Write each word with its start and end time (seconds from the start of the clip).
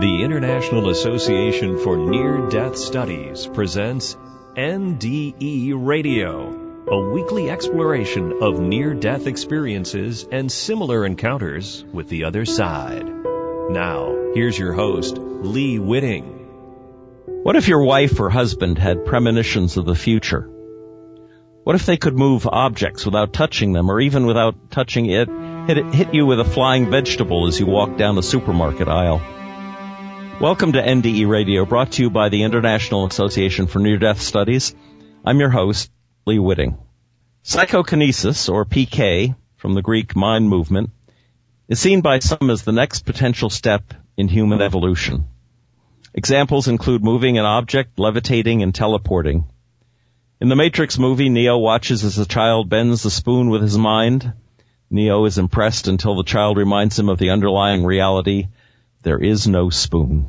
The 0.00 0.22
International 0.22 0.88
Association 0.88 1.78
for 1.78 1.94
Near 1.94 2.48
Death 2.48 2.78
Studies 2.78 3.46
presents 3.46 4.16
NDE 4.56 5.74
Radio, 5.76 6.86
a 6.88 7.10
weekly 7.10 7.50
exploration 7.50 8.38
of 8.40 8.58
near 8.58 8.94
death 8.94 9.26
experiences 9.26 10.26
and 10.32 10.50
similar 10.50 11.04
encounters 11.04 11.84
with 11.92 12.08
the 12.08 12.24
other 12.24 12.46
side. 12.46 13.06
Now, 13.06 14.30
here's 14.32 14.58
your 14.58 14.72
host, 14.72 15.18
Lee 15.18 15.78
Witting. 15.78 16.48
What 17.42 17.56
if 17.56 17.68
your 17.68 17.84
wife 17.84 18.18
or 18.20 18.30
husband 18.30 18.78
had 18.78 19.04
premonitions 19.04 19.76
of 19.76 19.84
the 19.84 19.94
future? 19.94 20.48
What 21.62 21.76
if 21.76 21.84
they 21.84 21.98
could 21.98 22.16
move 22.16 22.46
objects 22.46 23.04
without 23.04 23.34
touching 23.34 23.74
them 23.74 23.90
or 23.90 24.00
even 24.00 24.24
without 24.24 24.70
touching 24.70 25.10
it, 25.10 25.28
hit, 25.66 25.76
it, 25.76 25.94
hit 25.94 26.14
you 26.14 26.24
with 26.24 26.40
a 26.40 26.44
flying 26.46 26.90
vegetable 26.90 27.48
as 27.48 27.60
you 27.60 27.66
walk 27.66 27.98
down 27.98 28.14
the 28.14 28.22
supermarket 28.22 28.88
aisle? 28.88 29.20
Welcome 30.40 30.72
to 30.72 30.82
NDE 30.82 31.28
Radio, 31.28 31.66
brought 31.66 31.92
to 31.92 32.02
you 32.02 32.08
by 32.08 32.30
the 32.30 32.44
International 32.44 33.04
Association 33.04 33.66
for 33.66 33.78
Near 33.78 33.98
Death 33.98 34.22
Studies. 34.22 34.74
I'm 35.22 35.38
your 35.38 35.50
host, 35.50 35.90
Lee 36.24 36.38
Witting. 36.38 36.78
Psychokinesis, 37.42 38.48
or 38.48 38.64
PK, 38.64 39.36
from 39.56 39.74
the 39.74 39.82
Greek 39.82 40.16
mind 40.16 40.48
movement, 40.48 40.92
is 41.68 41.78
seen 41.78 42.00
by 42.00 42.20
some 42.20 42.48
as 42.48 42.62
the 42.62 42.72
next 42.72 43.04
potential 43.04 43.50
step 43.50 43.92
in 44.16 44.28
human 44.28 44.62
evolution. 44.62 45.26
Examples 46.14 46.68
include 46.68 47.04
moving 47.04 47.36
an 47.36 47.44
object, 47.44 47.98
levitating, 47.98 48.62
and 48.62 48.74
teleporting. 48.74 49.44
In 50.40 50.48
the 50.48 50.56
Matrix 50.56 50.98
movie, 50.98 51.28
Neo 51.28 51.58
watches 51.58 52.02
as 52.02 52.16
the 52.16 52.24
child 52.24 52.70
bends 52.70 53.02
the 53.02 53.10
spoon 53.10 53.50
with 53.50 53.60
his 53.60 53.76
mind. 53.76 54.32
Neo 54.88 55.26
is 55.26 55.36
impressed 55.36 55.86
until 55.86 56.16
the 56.16 56.24
child 56.24 56.56
reminds 56.56 56.98
him 56.98 57.10
of 57.10 57.18
the 57.18 57.28
underlying 57.28 57.84
reality 57.84 58.48
there 59.02 59.18
is 59.18 59.48
no 59.48 59.70
spoon. 59.70 60.26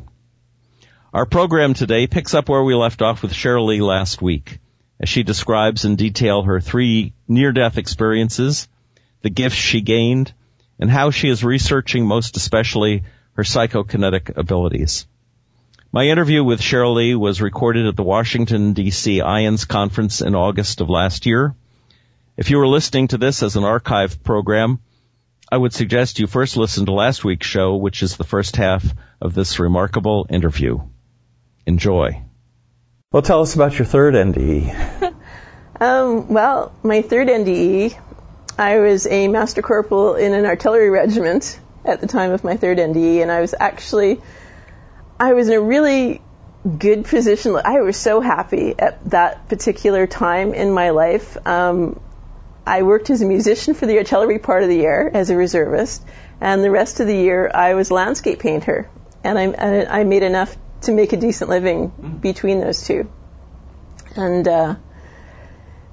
Our 1.14 1.26
program 1.26 1.74
today 1.74 2.08
picks 2.08 2.34
up 2.34 2.48
where 2.48 2.64
we 2.64 2.74
left 2.74 3.02
off 3.02 3.22
with 3.22 3.34
Cheryl 3.34 3.68
Lee 3.68 3.82
last 3.82 4.22
week, 4.22 4.60
as 5.00 5.10
she 5.10 5.24
describes 5.24 5.84
in 5.84 5.98
detail 5.98 6.44
her 6.44 6.62
three 6.62 7.14
near-death 7.28 7.78
experiences, 7.78 8.70
the 9.22 9.30
gifts 9.30 9.58
she 9.58 9.82
gained, 9.82 10.34
and 10.80 10.90
how 10.90 11.12
she 11.12 11.28
is 11.28 11.44
researching 11.44 12.06
most 12.06 12.38
especially 12.38 13.04
her 13.34 13.44
psychokinetic 13.44 14.38
abilities. 14.38 15.06
My 15.92 16.06
interview 16.06 16.42
with 16.42 16.62
Cheryl 16.62 16.96
Lee 16.96 17.16
was 17.16 17.42
recorded 17.42 17.86
at 17.86 17.98
the 17.98 18.04
Washington 18.04 18.74
DC 18.74 19.22
IANDS 19.22 19.68
conference 19.68 20.22
in 20.22 20.36
August 20.36 20.80
of 20.80 20.90
last 20.90 21.26
year. 21.26 21.54
If 22.38 22.50
you 22.50 22.60
are 22.62 22.68
listening 22.68 23.10
to 23.10 23.18
this 23.18 23.44
as 23.44 23.58
an 23.58 23.66
archive 23.66 24.24
program, 24.24 24.80
I 25.54 25.58
would 25.58 25.74
suggest 25.74 26.20
you 26.20 26.28
first 26.28 26.56
listen 26.56 26.86
to 26.86 26.94
last 26.94 27.26
week's 27.26 27.46
show, 27.46 27.76
which 27.76 28.04
is 28.04 28.16
the 28.16 28.24
first 28.24 28.56
half 28.56 28.86
of 29.20 29.34
this 29.34 29.60
remarkable 29.60 30.26
interview. 30.30 30.80
Enjoy. 31.66 32.24
Well, 33.12 33.22
tell 33.22 33.42
us 33.42 33.54
about 33.54 33.78
your 33.78 33.86
third 33.86 34.14
NDE. 34.14 35.14
um, 35.82 36.30
well, 36.30 36.72
my 36.84 37.02
third 37.02 37.28
NDE, 37.28 38.00
I 38.58 38.80
was 38.80 39.06
a 39.08 39.28
master 39.28 39.62
corporal 39.62 40.16
in 40.16 40.34
an 40.34 40.46
artillery 40.46 40.90
regiment 40.90 41.60
at 41.84 42.00
the 42.00 42.08
time 42.08 42.32
of 42.32 42.46
my 42.46 42.56
third 42.56 42.78
NDE, 42.78 43.22
and 43.22 43.30
I 43.30 43.42
was 43.42 43.54
actually, 43.60 44.22
I 45.20 45.34
was 45.34 45.50
in 45.50 45.56
a 45.56 45.62
really 45.62 46.22
good 46.78 47.04
position. 47.04 47.60
I 47.62 47.82
was 47.82 47.98
so 47.98 48.22
happy 48.22 48.74
at 48.80 49.10
that 49.10 49.50
particular 49.50 50.08
time 50.08 50.54
in 50.54 50.72
my 50.72 50.92
life. 50.92 51.36
Um, 51.46 52.00
I 52.66 52.84
worked 52.84 53.10
as 53.10 53.22
a 53.22 53.26
musician 53.26 53.74
for 53.74 53.86
the 53.86 53.98
artillery 53.98 54.40
part 54.40 54.64
of 54.64 54.70
the 54.70 54.78
year 54.78 55.10
as 55.14 55.30
a 55.30 55.36
reservist, 55.36 56.06
and 56.40 56.64
the 56.64 56.72
rest 56.72 57.00
of 57.00 57.08
the 57.08 57.16
year 57.16 57.50
I 57.54 57.74
was 57.74 57.90
a 57.90 57.94
landscape 57.94 58.40
painter, 58.40 58.90
and 59.24 59.38
I, 59.38 59.44
and 59.44 59.88
I 59.88 60.04
made 60.04 60.24
enough 60.24 60.56
to 60.82 60.92
make 60.92 61.14
a 61.14 61.18
decent 61.18 61.50
living 61.50 62.20
between 62.22 62.60
those 62.60 62.86
two. 62.86 63.10
And 64.16 64.48
uh, 64.48 64.76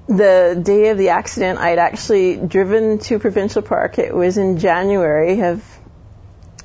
the 0.08 0.60
day 0.62 0.88
of 0.88 0.98
the 0.98 1.10
accident, 1.10 1.58
I 1.58 1.70
had 1.70 1.78
actually 1.78 2.36
driven 2.36 2.98
to 3.00 3.18
Provincial 3.18 3.62
Park. 3.62 3.98
It 3.98 4.14
was 4.14 4.36
in 4.36 4.58
January 4.58 5.42
of 5.42 5.64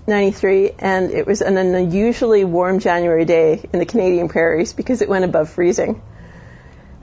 93, 0.08 0.72
and 0.80 1.12
it 1.12 1.26
was 1.26 1.42
an 1.42 1.58
unusually 1.58 2.44
warm 2.44 2.80
January 2.80 3.26
day 3.26 3.62
in 3.72 3.80
the 3.80 3.86
Canadian 3.86 4.28
prairies 4.28 4.74
because 4.74 5.02
it 5.02 5.08
went 5.08 5.24
above 5.24 5.50
freezing. 5.50 6.02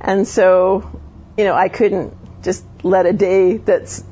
And 0.00 0.26
so, 0.26 1.00
you 1.36 1.44
know, 1.44 1.54
I 1.54 1.69
couldn't 1.69 2.14
let 2.82 3.06
a 3.06 3.12
day 3.12 3.56
that's 3.56 4.04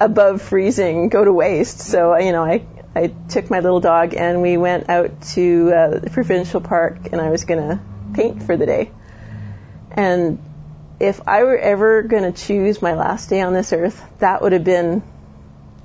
above 0.00 0.42
freezing 0.42 1.08
go 1.08 1.24
to 1.24 1.32
waste. 1.32 1.78
So, 1.78 2.16
you 2.16 2.32
know, 2.32 2.44
I, 2.44 2.64
I 2.94 3.08
took 3.28 3.50
my 3.50 3.60
little 3.60 3.80
dog 3.80 4.14
and 4.14 4.42
we 4.42 4.56
went 4.56 4.88
out 4.88 5.22
to 5.34 5.72
uh, 5.72 5.98
the 5.98 6.10
provincial 6.10 6.60
park 6.60 7.12
and 7.12 7.20
I 7.20 7.30
was 7.30 7.44
going 7.44 7.60
to 7.60 7.80
paint 8.14 8.42
for 8.42 8.56
the 8.56 8.66
day. 8.66 8.90
And 9.90 10.38
if 11.00 11.26
I 11.26 11.44
were 11.44 11.58
ever 11.58 12.02
going 12.02 12.30
to 12.30 12.32
choose 12.32 12.80
my 12.80 12.94
last 12.94 13.30
day 13.30 13.40
on 13.40 13.52
this 13.52 13.72
earth, 13.72 14.02
that 14.18 14.42
would 14.42 14.52
have 14.52 14.64
been 14.64 15.02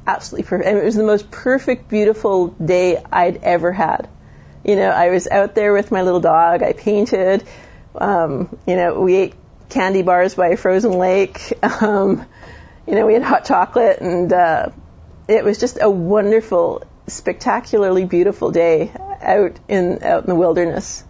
absolutely 0.06 0.48
perfect. 0.48 0.70
And 0.70 0.78
it 0.78 0.84
was 0.84 0.96
the 0.96 1.04
most 1.04 1.32
perfect, 1.32 1.90
beautiful 1.90 2.48
day 2.48 3.04
I'd 3.12 3.38
ever 3.38 3.72
had. 3.72 4.10
You 4.64 4.76
know, 4.76 4.90
I 4.90 5.10
was 5.10 5.28
out 5.28 5.56
there 5.56 5.74
with 5.74 5.92
my 5.92 6.02
little 6.02 6.20
dog. 6.20 6.64
I 6.64 6.74
painted. 6.74 7.48
Um, 7.96 8.58
you 8.68 8.76
know, 8.76 9.00
we 9.00 9.16
ate 9.16 9.36
candy 9.70 10.02
bars 10.02 10.36
by 10.36 10.50
a 10.50 10.58
frozen 10.58 10.94
lake. 10.94 11.54
Um, 11.82 12.26
you 12.88 12.96
know, 12.96 13.06
we 13.06 13.14
had 13.14 13.22
hot 13.22 13.46
chocolate, 13.46 14.02
and 14.02 14.34
uh, 14.34 14.70
it 15.28 15.44
was 15.44 15.60
just 15.60 15.78
a 15.80 15.90
wonderful, 15.90 16.84
spectacularly 17.06 18.06
beautiful 18.06 18.50
day 18.50 18.92
out 19.22 19.60
in 19.68 20.04
out 20.04 20.24
in 20.24 20.30
the 20.30 20.36
wilderness. 20.36 21.04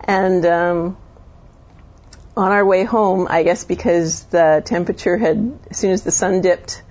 And 0.00 0.46
um, 0.46 0.96
on 2.36 2.52
our 2.52 2.64
way 2.64 2.84
home, 2.84 3.26
I 3.28 3.42
guess 3.42 3.64
because 3.64 4.22
the 4.24 4.62
temperature 4.64 5.16
had, 5.16 5.58
as 5.70 5.78
soon 5.78 5.90
as 5.90 6.02
the 6.02 6.12
sun 6.12 6.40
dipped 6.40 6.82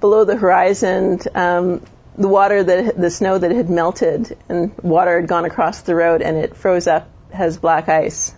below 0.00 0.24
the 0.24 0.36
horizon, 0.36 1.20
um, 1.34 1.82
the 2.16 2.28
water 2.28 2.62
that 2.62 3.00
the 3.00 3.10
snow 3.10 3.38
that 3.38 3.50
had 3.50 3.70
melted 3.70 4.36
and 4.48 4.76
water 4.78 5.20
had 5.20 5.28
gone 5.28 5.44
across 5.44 5.82
the 5.82 5.94
road 5.94 6.22
and 6.22 6.36
it 6.36 6.56
froze 6.56 6.86
up 6.86 7.08
has 7.32 7.56
black 7.56 7.88
ice. 7.88 8.34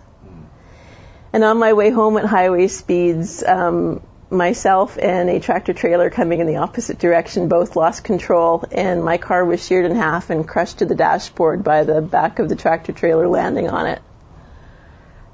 And 1.35 1.43
on 1.43 1.57
my 1.57 1.73
way 1.73 1.89
home 1.89 2.15
at 2.15 2.23
highway 2.23 2.67
speeds, 2.67 3.43
um, 3.43 4.01
myself 4.29 4.97
and 4.97 5.29
a 5.29 5.41
tractor 5.41 5.73
trailer 5.73 6.09
coming 6.09 6.39
in 6.39 6.47
the 6.47 6.55
opposite 6.55 6.97
direction 6.97 7.49
both 7.49 7.75
lost 7.75 8.05
control, 8.05 8.63
and 8.71 9.03
my 9.03 9.17
car 9.17 9.43
was 9.43 9.61
sheared 9.61 9.83
in 9.83 9.97
half 9.97 10.29
and 10.29 10.47
crushed 10.47 10.77
to 10.77 10.85
the 10.85 10.95
dashboard 10.95 11.61
by 11.61 11.83
the 11.83 12.01
back 12.01 12.39
of 12.39 12.47
the 12.47 12.55
tractor 12.55 12.93
trailer 12.93 13.27
landing 13.27 13.69
on 13.69 13.85
it. 13.87 14.01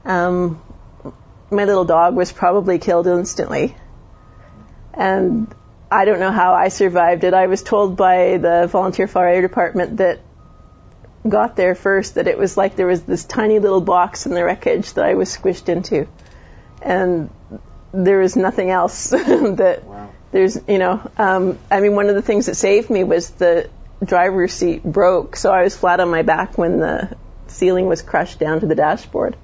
Um, 0.03 0.59
my 1.51 1.65
little 1.65 1.85
dog 1.85 2.15
was 2.15 2.31
probably 2.31 2.79
killed 2.79 3.05
instantly. 3.05 3.75
And 4.95 5.53
I 5.91 6.05
don't 6.05 6.19
know 6.19 6.31
how 6.31 6.55
I 6.55 6.69
survived 6.69 7.23
it. 7.25 7.35
I 7.35 7.45
was 7.45 7.61
told 7.61 7.95
by 7.95 8.37
the 8.37 8.65
volunteer 8.65 9.07
fire 9.07 9.43
department 9.43 9.97
that 9.97 10.21
got 11.27 11.55
there 11.55 11.75
first 11.75 12.15
that 12.15 12.27
it 12.27 12.37
was 12.37 12.57
like 12.57 12.75
there 12.75 12.87
was 12.87 13.03
this 13.03 13.23
tiny 13.23 13.59
little 13.59 13.81
box 13.81 14.25
in 14.25 14.33
the 14.33 14.43
wreckage 14.43 14.93
that 14.93 15.05
I 15.05 15.13
was 15.13 15.35
squished 15.35 15.69
into. 15.69 16.07
And 16.81 17.29
there 17.93 18.19
was 18.19 18.35
nothing 18.35 18.69
else 18.69 19.09
that 19.09 19.83
wow. 19.83 20.09
there's, 20.31 20.57
you 20.67 20.79
know, 20.79 21.11
um, 21.17 21.59
I 21.69 21.79
mean, 21.79 21.95
one 21.95 22.09
of 22.09 22.15
the 22.15 22.21
things 22.21 22.47
that 22.47 22.55
saved 22.55 22.89
me 22.89 23.03
was 23.03 23.29
the 23.31 23.69
driver's 24.03 24.53
seat 24.53 24.83
broke, 24.83 25.35
so 25.35 25.51
I 25.51 25.63
was 25.63 25.77
flat 25.77 25.99
on 25.99 26.09
my 26.09 26.23
back 26.23 26.57
when 26.57 26.79
the 26.79 27.15
ceiling 27.47 27.85
was 27.85 28.01
crushed 28.01 28.39
down 28.39 28.61
to 28.61 28.65
the 28.65 28.75
dashboard. 28.75 29.35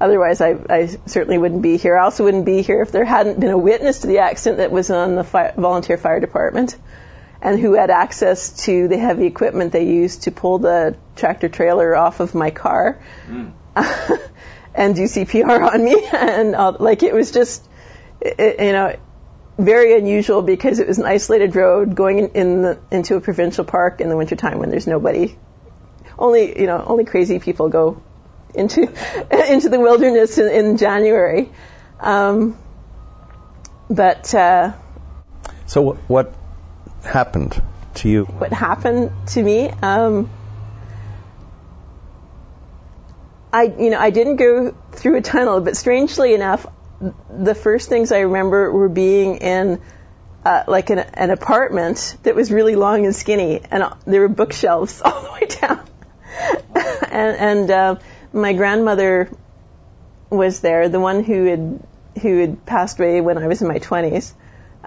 Otherwise, 0.00 0.40
I, 0.40 0.56
I 0.68 0.86
certainly 1.06 1.38
wouldn't 1.38 1.62
be 1.62 1.76
here. 1.76 1.96
I 1.96 2.04
also 2.04 2.24
wouldn't 2.24 2.44
be 2.44 2.62
here 2.62 2.82
if 2.82 2.92
there 2.92 3.04
hadn't 3.04 3.40
been 3.40 3.50
a 3.50 3.58
witness 3.58 4.00
to 4.00 4.06
the 4.06 4.18
accident 4.18 4.58
that 4.58 4.70
was 4.70 4.90
on 4.90 5.14
the 5.14 5.24
fire, 5.24 5.54
volunteer 5.56 5.96
fire 5.96 6.20
department 6.20 6.76
and 7.44 7.60
who 7.60 7.74
had 7.74 7.90
access 7.90 8.64
to 8.64 8.88
the 8.88 8.96
heavy 8.96 9.26
equipment 9.26 9.70
they 9.70 9.84
used 9.84 10.22
to 10.22 10.32
pull 10.32 10.58
the 10.58 10.96
tractor 11.14 11.50
trailer 11.50 11.94
off 11.94 12.20
of 12.20 12.34
my 12.34 12.50
car 12.50 13.02
mm. 13.28 13.52
and 14.74 14.96
do 14.96 15.02
CPR 15.02 15.72
on 15.72 15.84
me. 15.84 16.08
And 16.12 16.54
uh, 16.54 16.72
like 16.80 17.02
it 17.02 17.12
was 17.12 17.30
just, 17.32 17.62
it, 18.22 18.60
you 18.60 18.72
know, 18.72 18.96
very 19.58 19.96
unusual 19.96 20.40
because 20.40 20.78
it 20.78 20.88
was 20.88 20.98
an 20.98 21.04
isolated 21.04 21.54
road 21.54 21.94
going 21.94 22.18
in, 22.18 22.30
in 22.30 22.62
the, 22.62 22.78
into 22.90 23.16
a 23.16 23.20
provincial 23.20 23.64
park 23.64 24.00
in 24.00 24.08
the 24.08 24.16
wintertime 24.16 24.58
when 24.58 24.70
there's 24.70 24.86
nobody. 24.86 25.36
Only, 26.18 26.58
you 26.58 26.66
know, 26.66 26.82
only 26.86 27.04
crazy 27.04 27.40
people 27.40 27.68
go 27.68 28.02
into 28.54 28.82
into 29.52 29.68
the 29.68 29.78
wilderness 29.78 30.38
in, 30.38 30.48
in 30.48 30.76
January. 30.78 31.50
Um, 32.00 32.56
but 33.90 34.34
uh, 34.34 34.72
so 35.66 35.92
what 36.08 36.32
happened 37.06 37.60
to 37.94 38.08
you? 38.08 38.24
What 38.24 38.52
happened 38.52 39.10
to 39.28 39.42
me? 39.42 39.70
Um, 39.70 40.30
I, 43.52 43.62
you 43.78 43.90
know, 43.90 43.98
I 43.98 44.10
didn't 44.10 44.36
go 44.36 44.74
through 44.92 45.16
a 45.16 45.20
tunnel, 45.20 45.60
but 45.60 45.76
strangely 45.76 46.34
enough, 46.34 46.66
the 47.30 47.54
first 47.54 47.88
things 47.88 48.10
I 48.10 48.20
remember 48.20 48.72
were 48.72 48.88
being 48.88 49.36
in 49.36 49.80
uh, 50.44 50.64
like 50.66 50.90
an, 50.90 50.98
an 50.98 51.30
apartment 51.30 52.16
that 52.22 52.34
was 52.34 52.50
really 52.50 52.76
long 52.76 53.04
and 53.04 53.14
skinny, 53.14 53.60
and 53.70 53.84
there 54.06 54.20
were 54.20 54.28
bookshelves 54.28 55.00
all 55.04 55.22
the 55.22 55.32
way 55.32 55.46
down. 55.46 55.86
and 57.10 57.36
and 57.36 57.70
uh, 57.70 57.96
my 58.32 58.52
grandmother 58.52 59.30
was 60.30 60.60
there, 60.60 60.88
the 60.88 61.00
one 61.00 61.22
who 61.22 61.44
had 61.44 61.86
who 62.22 62.38
had 62.38 62.66
passed 62.66 62.98
away 62.98 63.20
when 63.20 63.38
I 63.38 63.46
was 63.46 63.62
in 63.62 63.68
my 63.68 63.78
20s. 63.78 64.32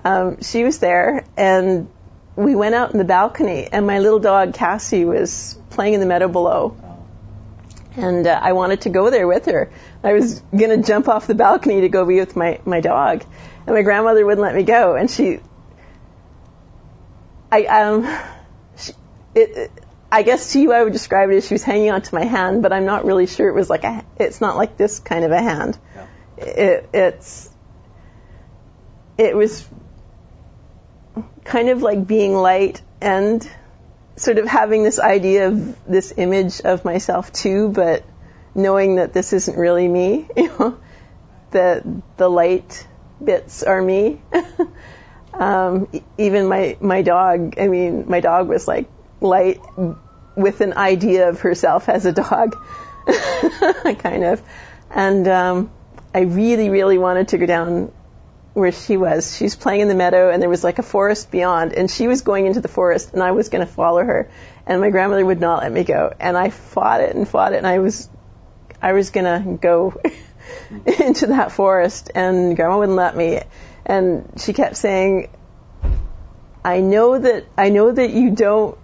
Um, 0.03 0.41
she 0.41 0.63
was 0.63 0.79
there, 0.79 1.25
and 1.35 1.89
we 2.37 2.55
went 2.55 2.75
out 2.75 2.91
in 2.91 2.99
the 2.99 3.03
balcony, 3.03 3.67
and 3.69 3.87
my 3.87 3.97
little 3.97 4.19
dog 4.19 4.53
Cassie 4.53 5.05
was 5.05 5.59
playing 5.71 5.95
in 5.95 5.99
the 5.99 6.05
meadow 6.05 6.27
below. 6.27 6.77
And 7.95 8.27
uh, 8.27 8.39
I 8.41 8.53
wanted 8.53 8.81
to 8.81 8.89
go 8.89 9.09
there 9.09 9.27
with 9.27 9.45
her. 9.45 9.71
I 10.03 10.13
was 10.13 10.39
going 10.55 10.69
to 10.69 10.87
jump 10.87 11.07
off 11.07 11.25
the 11.25 11.33
balcony 11.33 11.81
to 11.81 11.89
go 11.89 12.05
be 12.05 12.19
with 12.19 12.35
my, 12.35 12.59
my 12.63 12.79
dog. 12.79 13.25
And 13.65 13.75
my 13.75 13.81
grandmother 13.81 14.23
wouldn't 14.23 14.41
let 14.41 14.53
me 14.53 14.61
go. 14.61 14.95
And 14.95 15.09
she, 15.09 15.39
I, 17.51 17.65
um, 17.65 18.19
she, 18.77 18.93
it, 19.33 19.71
I 20.11 20.21
guess 20.21 20.53
to 20.53 20.61
you 20.61 20.73
I 20.73 20.83
would 20.83 20.93
describe 20.93 21.31
it 21.31 21.37
as 21.37 21.47
she 21.47 21.55
was 21.55 21.63
hanging 21.63 21.89
onto 21.89 22.15
my 22.15 22.23
hand, 22.23 22.61
but 22.61 22.71
I'm 22.71 22.85
not 22.85 23.03
really 23.03 23.25
sure 23.25 23.49
it 23.49 23.55
was 23.55 23.67
like 23.67 23.83
a, 23.83 24.05
it's 24.19 24.41
not 24.41 24.57
like 24.57 24.77
this 24.77 24.99
kind 24.99 25.25
of 25.25 25.31
a 25.31 25.41
hand. 25.41 25.79
Yeah. 25.95 26.05
It, 26.45 26.89
it's, 26.93 27.49
it 29.17 29.35
was 29.35 29.67
kind 31.43 31.69
of 31.69 31.81
like 31.81 32.05
being 32.05 32.33
light 32.33 32.81
and 33.01 33.47
sort 34.15 34.37
of 34.39 34.47
having 34.47 34.83
this 34.83 34.99
idea 34.99 35.47
of 35.47 35.85
this 35.85 36.13
image 36.17 36.61
of 36.61 36.83
myself 36.83 37.31
too, 37.31 37.69
but 37.69 38.03
knowing 38.55 38.95
that 38.95 39.13
this 39.13 39.33
isn't 39.33 39.57
really 39.57 39.87
me, 39.87 40.27
you 40.35 40.47
know, 40.47 40.77
that 41.51 41.83
the 42.17 42.29
light 42.29 42.87
bits 43.23 43.63
are 43.63 43.81
me. 43.81 44.21
um, 45.33 45.87
even 46.17 46.47
my, 46.47 46.77
my 46.81 47.01
dog, 47.01 47.59
I 47.59 47.67
mean, 47.67 48.09
my 48.09 48.19
dog 48.19 48.47
was 48.47 48.67
like 48.67 48.89
light 49.21 49.61
with 50.35 50.61
an 50.61 50.73
idea 50.73 51.29
of 51.29 51.41
herself 51.41 51.89
as 51.89 52.05
a 52.05 52.11
dog, 52.11 52.55
kind 53.99 54.23
of. 54.23 54.41
And, 54.89 55.27
um, 55.27 55.71
I 56.13 56.21
really, 56.21 56.69
really 56.69 56.97
wanted 56.97 57.27
to 57.29 57.37
go 57.37 57.45
down 57.45 57.91
where 58.57 58.71
she 58.71 58.97
was. 58.97 59.37
She's 59.37 59.55
playing 59.55 59.81
in 59.81 59.87
the 59.87 59.93
meadow, 59.93 60.31
and 60.31 60.41
there 60.41 60.49
was 60.49 60.63
like 60.63 60.79
a 60.79 60.83
forest 60.83 61.29
beyond, 61.29 61.73
and 61.73 61.89
she 61.91 62.07
was 62.07 62.21
going 62.21 62.47
into 62.47 62.59
the 62.59 62.67
forest, 62.67 63.13
and 63.13 63.21
I 63.21 63.31
was 63.31 63.49
going 63.49 63.65
to 63.65 63.71
follow 63.71 64.03
her, 64.03 64.31
and 64.65 64.81
my 64.81 64.89
grandmother 64.89 65.23
would 65.23 65.39
not 65.39 65.61
let 65.61 65.71
me 65.71 65.83
go, 65.83 66.11
and 66.19 66.35
I 66.35 66.49
fought 66.49 67.01
it 67.01 67.15
and 67.15 67.27
fought 67.27 67.53
it, 67.53 67.57
and 67.57 67.67
I 67.67 67.77
was, 67.77 68.09
I 68.81 68.93
was 68.93 69.11
going 69.11 69.25
to 69.25 69.57
go 69.57 70.01
into 70.99 71.27
that 71.27 71.51
forest, 71.51 72.09
and 72.15 72.55
grandma 72.55 72.79
wouldn't 72.79 72.97
let 72.97 73.15
me, 73.15 73.41
and 73.85 74.33
she 74.37 74.53
kept 74.53 74.75
saying, 74.75 75.29
I 76.65 76.81
know 76.81 77.17
that 77.19 77.45
I 77.57 77.69
know 77.69 77.91
that 77.91 78.09
you 78.09 78.31
don't 78.31 78.75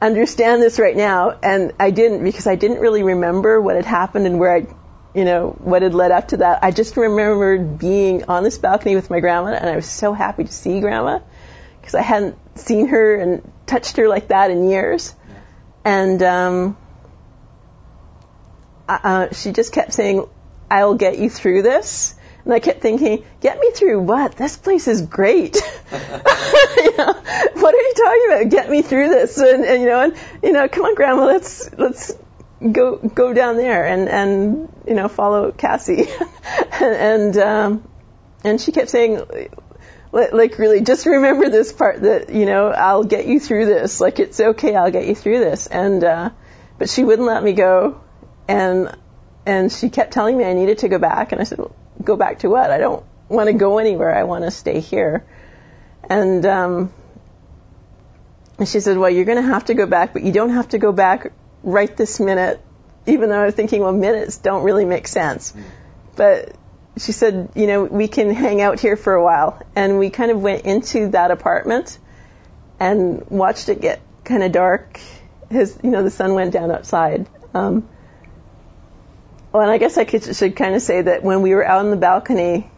understand 0.00 0.62
this 0.62 0.78
right 0.78 0.96
now, 0.96 1.38
and 1.42 1.74
I 1.78 1.90
didn't 1.90 2.24
because 2.24 2.46
I 2.46 2.56
didn't 2.56 2.80
really 2.80 3.02
remember 3.02 3.60
what 3.60 3.76
had 3.76 3.84
happened 3.84 4.26
and 4.26 4.40
where 4.40 4.56
I 4.56 4.66
you 5.14 5.24
know, 5.24 5.50
what 5.58 5.82
had 5.82 5.94
led 5.94 6.10
up 6.10 6.28
to 6.28 6.38
that. 6.38 6.60
I 6.62 6.70
just 6.70 6.96
remembered 6.96 7.78
being 7.78 8.24
on 8.24 8.44
this 8.44 8.58
balcony 8.58 8.94
with 8.94 9.10
my 9.10 9.20
grandma, 9.20 9.52
and 9.52 9.68
I 9.68 9.76
was 9.76 9.86
so 9.86 10.12
happy 10.12 10.44
to 10.44 10.52
see 10.52 10.80
grandma 10.80 11.20
because 11.80 11.94
I 11.94 12.02
hadn't 12.02 12.36
seen 12.58 12.88
her 12.88 13.16
and 13.16 13.52
touched 13.66 13.96
her 13.96 14.08
like 14.08 14.28
that 14.28 14.50
in 14.50 14.68
years. 14.68 15.14
And 15.84 16.22
um, 16.22 16.76
uh, 18.88 19.28
she 19.32 19.52
just 19.52 19.72
kept 19.72 19.92
saying, 19.92 20.26
"I'll 20.70 20.94
get 20.94 21.18
you 21.18 21.28
through 21.28 21.62
this." 21.62 22.14
And 22.44 22.52
I 22.52 22.60
kept 22.60 22.80
thinking, 22.80 23.24
"Get 23.40 23.58
me 23.60 23.70
through 23.72 24.00
what? 24.00 24.36
This 24.36 24.56
place 24.56 24.88
is 24.88 25.02
great. 25.02 25.56
you 25.92 26.96
know, 26.96 27.12
what 27.12 27.74
are 27.74 27.82
you 27.82 27.94
talking 27.96 28.26
about? 28.28 28.48
Get 28.50 28.70
me 28.70 28.82
through 28.82 29.08
this." 29.08 29.36
And, 29.38 29.64
and 29.64 29.82
you 29.82 29.88
know, 29.88 30.00
and 30.00 30.16
you 30.42 30.52
know, 30.52 30.68
come 30.68 30.84
on, 30.84 30.94
Grandma, 30.94 31.26
let's 31.26 31.70
let's 31.76 32.16
go 32.70 32.96
go 32.96 33.32
down 33.32 33.56
there 33.56 33.86
and 33.86 34.08
and 34.08 34.72
you 34.86 34.94
know 34.94 35.08
follow 35.08 35.52
Cassie, 35.52 36.08
and 36.80 37.34
and, 37.34 37.36
um, 37.38 37.88
and 38.44 38.60
she 38.60 38.72
kept 38.72 38.90
saying 38.90 39.22
like 40.12 40.58
really 40.58 40.82
just 40.82 41.06
remember 41.06 41.48
this 41.48 41.72
part 41.72 42.02
that 42.02 42.30
you 42.30 42.44
know 42.44 42.68
I'll 42.68 43.04
get 43.04 43.26
you 43.26 43.40
through 43.40 43.66
this. 43.66 44.00
Like 44.00 44.18
it's 44.18 44.40
okay 44.40 44.76
I'll 44.76 44.90
get 44.90 45.06
you 45.06 45.14
through 45.14 45.40
this. 45.40 45.66
And 45.66 46.04
uh, 46.04 46.30
but 46.78 46.90
she 46.90 47.04
wouldn't 47.04 47.26
let 47.26 47.42
me 47.42 47.52
go. 47.52 48.00
And 48.46 48.94
and 49.46 49.72
she 49.72 49.88
kept 49.88 50.12
telling 50.12 50.36
me 50.36 50.44
I 50.44 50.52
needed 50.52 50.78
to 50.78 50.88
go 50.88 50.98
back. 50.98 51.32
And 51.32 51.40
I 51.40 51.44
said 51.44 51.58
well, 51.58 51.74
go 52.02 52.16
back 52.16 52.40
to 52.40 52.50
what? 52.50 52.70
I 52.70 52.78
don't 52.78 53.04
want 53.28 53.48
to 53.48 53.54
go 53.54 53.78
anywhere. 53.78 54.14
I 54.14 54.24
want 54.24 54.44
to 54.44 54.50
stay 54.50 54.80
here. 54.80 55.24
And 56.04 56.44
um, 56.44 56.92
and 58.58 58.68
she 58.68 58.80
said 58.80 58.98
well 58.98 59.10
you're 59.10 59.24
going 59.24 59.42
to 59.42 59.48
have 59.48 59.64
to 59.66 59.74
go 59.74 59.86
back 59.86 60.12
but 60.12 60.22
you 60.22 60.32
don't 60.32 60.50
have 60.50 60.68
to 60.68 60.78
go 60.78 60.92
back 60.92 61.32
right 61.62 61.94
this 61.96 62.20
minute, 62.20 62.60
even 63.06 63.28
though 63.28 63.40
I 63.40 63.46
was 63.46 63.54
thinking, 63.54 63.82
well, 63.82 63.92
minutes 63.92 64.38
don't 64.38 64.62
really 64.62 64.84
make 64.84 65.08
sense. 65.08 65.54
But 66.16 66.54
she 66.98 67.12
said, 67.12 67.50
you 67.54 67.66
know, 67.66 67.84
we 67.84 68.08
can 68.08 68.34
hang 68.34 68.60
out 68.60 68.80
here 68.80 68.96
for 68.96 69.14
a 69.14 69.22
while. 69.22 69.60
And 69.74 69.98
we 69.98 70.10
kind 70.10 70.30
of 70.30 70.40
went 70.40 70.64
into 70.64 71.08
that 71.08 71.30
apartment 71.30 71.98
and 72.78 73.28
watched 73.30 73.68
it 73.68 73.80
get 73.80 74.00
kind 74.24 74.42
of 74.42 74.52
dark. 74.52 75.00
His, 75.50 75.78
you 75.82 75.90
know, 75.90 76.02
the 76.02 76.10
sun 76.10 76.34
went 76.34 76.52
down 76.52 76.70
outside. 76.70 77.28
Um, 77.54 77.88
well, 79.52 79.62
and 79.62 79.70
I 79.70 79.78
guess 79.78 79.98
I 79.98 80.04
could, 80.04 80.34
should 80.34 80.56
kind 80.56 80.74
of 80.74 80.82
say 80.82 81.02
that 81.02 81.22
when 81.22 81.42
we 81.42 81.54
were 81.54 81.64
out 81.64 81.80
on 81.80 81.90
the 81.90 81.96
balcony 81.96 82.70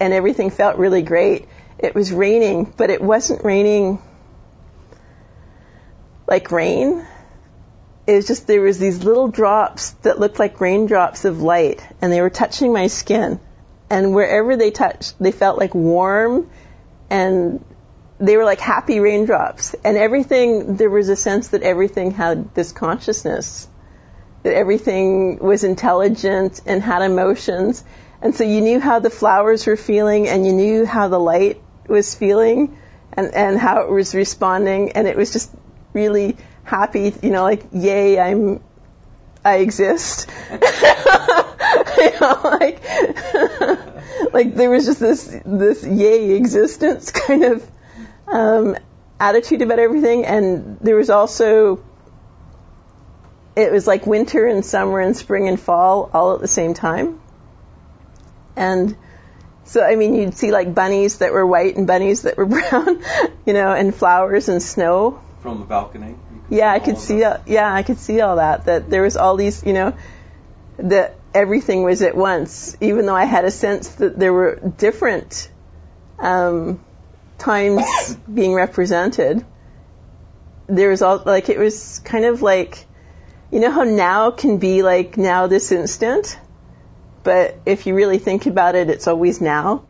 and 0.00 0.12
everything 0.12 0.50
felt 0.50 0.76
really 0.78 1.02
great, 1.02 1.46
it 1.78 1.94
was 1.94 2.12
raining, 2.12 2.72
but 2.76 2.90
it 2.90 3.00
wasn't 3.00 3.44
raining 3.44 4.00
like 6.26 6.50
rain 6.50 7.06
it 8.06 8.12
was 8.12 8.26
just 8.26 8.46
there 8.46 8.60
was 8.60 8.78
these 8.78 9.02
little 9.02 9.28
drops 9.28 9.90
that 10.02 10.20
looked 10.20 10.38
like 10.38 10.60
raindrops 10.60 11.24
of 11.24 11.40
light 11.40 11.84
and 12.02 12.12
they 12.12 12.20
were 12.20 12.30
touching 12.30 12.72
my 12.72 12.86
skin. 12.86 13.40
And 13.90 14.14
wherever 14.14 14.56
they 14.56 14.70
touched 14.70 15.14
they 15.18 15.32
felt 15.32 15.58
like 15.58 15.74
warm 15.74 16.50
and 17.10 17.64
they 18.18 18.36
were 18.36 18.44
like 18.44 18.60
happy 18.60 19.00
raindrops. 19.00 19.74
And 19.84 19.96
everything 19.96 20.76
there 20.76 20.90
was 20.90 21.08
a 21.08 21.16
sense 21.16 21.48
that 21.48 21.62
everything 21.62 22.10
had 22.10 22.54
this 22.54 22.72
consciousness 22.72 23.68
that 24.44 24.54
everything 24.54 25.38
was 25.38 25.64
intelligent 25.64 26.60
and 26.66 26.82
had 26.82 27.02
emotions. 27.02 27.82
And 28.20 28.34
so 28.34 28.44
you 28.44 28.60
knew 28.60 28.78
how 28.78 28.98
the 28.98 29.10
flowers 29.10 29.66
were 29.66 29.76
feeling 29.76 30.28
and 30.28 30.46
you 30.46 30.52
knew 30.52 30.84
how 30.84 31.08
the 31.08 31.18
light 31.18 31.62
was 31.88 32.14
feeling 32.14 32.78
and 33.14 33.34
and 33.34 33.58
how 33.58 33.82
it 33.82 33.90
was 33.90 34.14
responding. 34.14 34.92
And 34.92 35.08
it 35.08 35.16
was 35.16 35.32
just 35.32 35.50
really 35.94 36.36
happy, 36.64 37.14
you 37.22 37.30
know, 37.30 37.42
like, 37.42 37.64
yay, 37.72 38.18
I'm, 38.18 38.62
I 39.44 39.56
exist. 39.56 40.28
you 40.50 40.58
know, 42.20 42.40
like, 42.42 42.82
like 44.32 44.54
there 44.54 44.70
was 44.70 44.86
just 44.86 45.00
this, 45.00 45.40
this 45.44 45.84
yay 45.84 46.32
existence 46.32 47.10
kind 47.12 47.44
of, 47.44 47.70
um, 48.26 48.76
attitude 49.20 49.62
about 49.62 49.78
everything. 49.78 50.24
And 50.24 50.78
there 50.80 50.96
was 50.96 51.10
also, 51.10 51.82
it 53.56 53.70
was 53.70 53.86
like 53.86 54.06
winter 54.06 54.46
and 54.46 54.64
summer 54.64 55.00
and 55.00 55.16
spring 55.16 55.48
and 55.48 55.60
fall 55.60 56.10
all 56.12 56.34
at 56.34 56.40
the 56.40 56.48
same 56.48 56.74
time. 56.74 57.20
And 58.56 58.96
so, 59.64 59.82
I 59.82 59.96
mean, 59.96 60.14
you'd 60.14 60.34
see 60.34 60.52
like 60.52 60.74
bunnies 60.74 61.18
that 61.18 61.32
were 61.32 61.46
white 61.46 61.76
and 61.76 61.86
bunnies 61.86 62.22
that 62.22 62.36
were 62.36 62.46
brown, 62.46 63.02
you 63.46 63.52
know, 63.52 63.72
and 63.72 63.94
flowers 63.94 64.48
and 64.48 64.62
snow. 64.62 65.20
From 65.44 65.60
the 65.60 65.66
balcony? 65.66 66.14
Yeah, 66.48 66.72
I 66.72 66.78
could 66.78 66.96
see 66.96 67.18
that. 67.18 67.42
Yeah, 67.46 67.70
I 67.70 67.82
could 67.82 67.98
see 67.98 68.22
all 68.22 68.36
that. 68.36 68.64
That 68.64 68.88
there 68.88 69.02
was 69.02 69.18
all 69.18 69.36
these, 69.36 69.62
you 69.62 69.74
know, 69.74 69.92
that 70.78 71.18
everything 71.34 71.82
was 71.82 72.00
at 72.00 72.16
once. 72.16 72.74
Even 72.80 73.04
though 73.04 73.14
I 73.14 73.26
had 73.26 73.44
a 73.44 73.50
sense 73.50 73.90
that 73.96 74.18
there 74.18 74.32
were 74.32 74.58
different 74.78 75.50
um, 76.18 76.82
times 77.36 78.16
being 78.34 78.54
represented, 78.54 79.44
there 80.66 80.88
was 80.88 81.02
all 81.02 81.22
like 81.26 81.50
it 81.50 81.58
was 81.58 81.98
kind 81.98 82.24
of 82.24 82.40
like, 82.40 82.86
you 83.50 83.60
know, 83.60 83.70
how 83.70 83.84
now 83.84 84.30
can 84.30 84.56
be 84.56 84.82
like 84.82 85.18
now 85.18 85.46
this 85.46 85.72
instant, 85.72 86.38
but 87.22 87.58
if 87.66 87.86
you 87.86 87.94
really 87.94 88.16
think 88.16 88.46
about 88.46 88.76
it, 88.76 88.88
it's 88.88 89.08
always 89.08 89.42
now. 89.42 89.88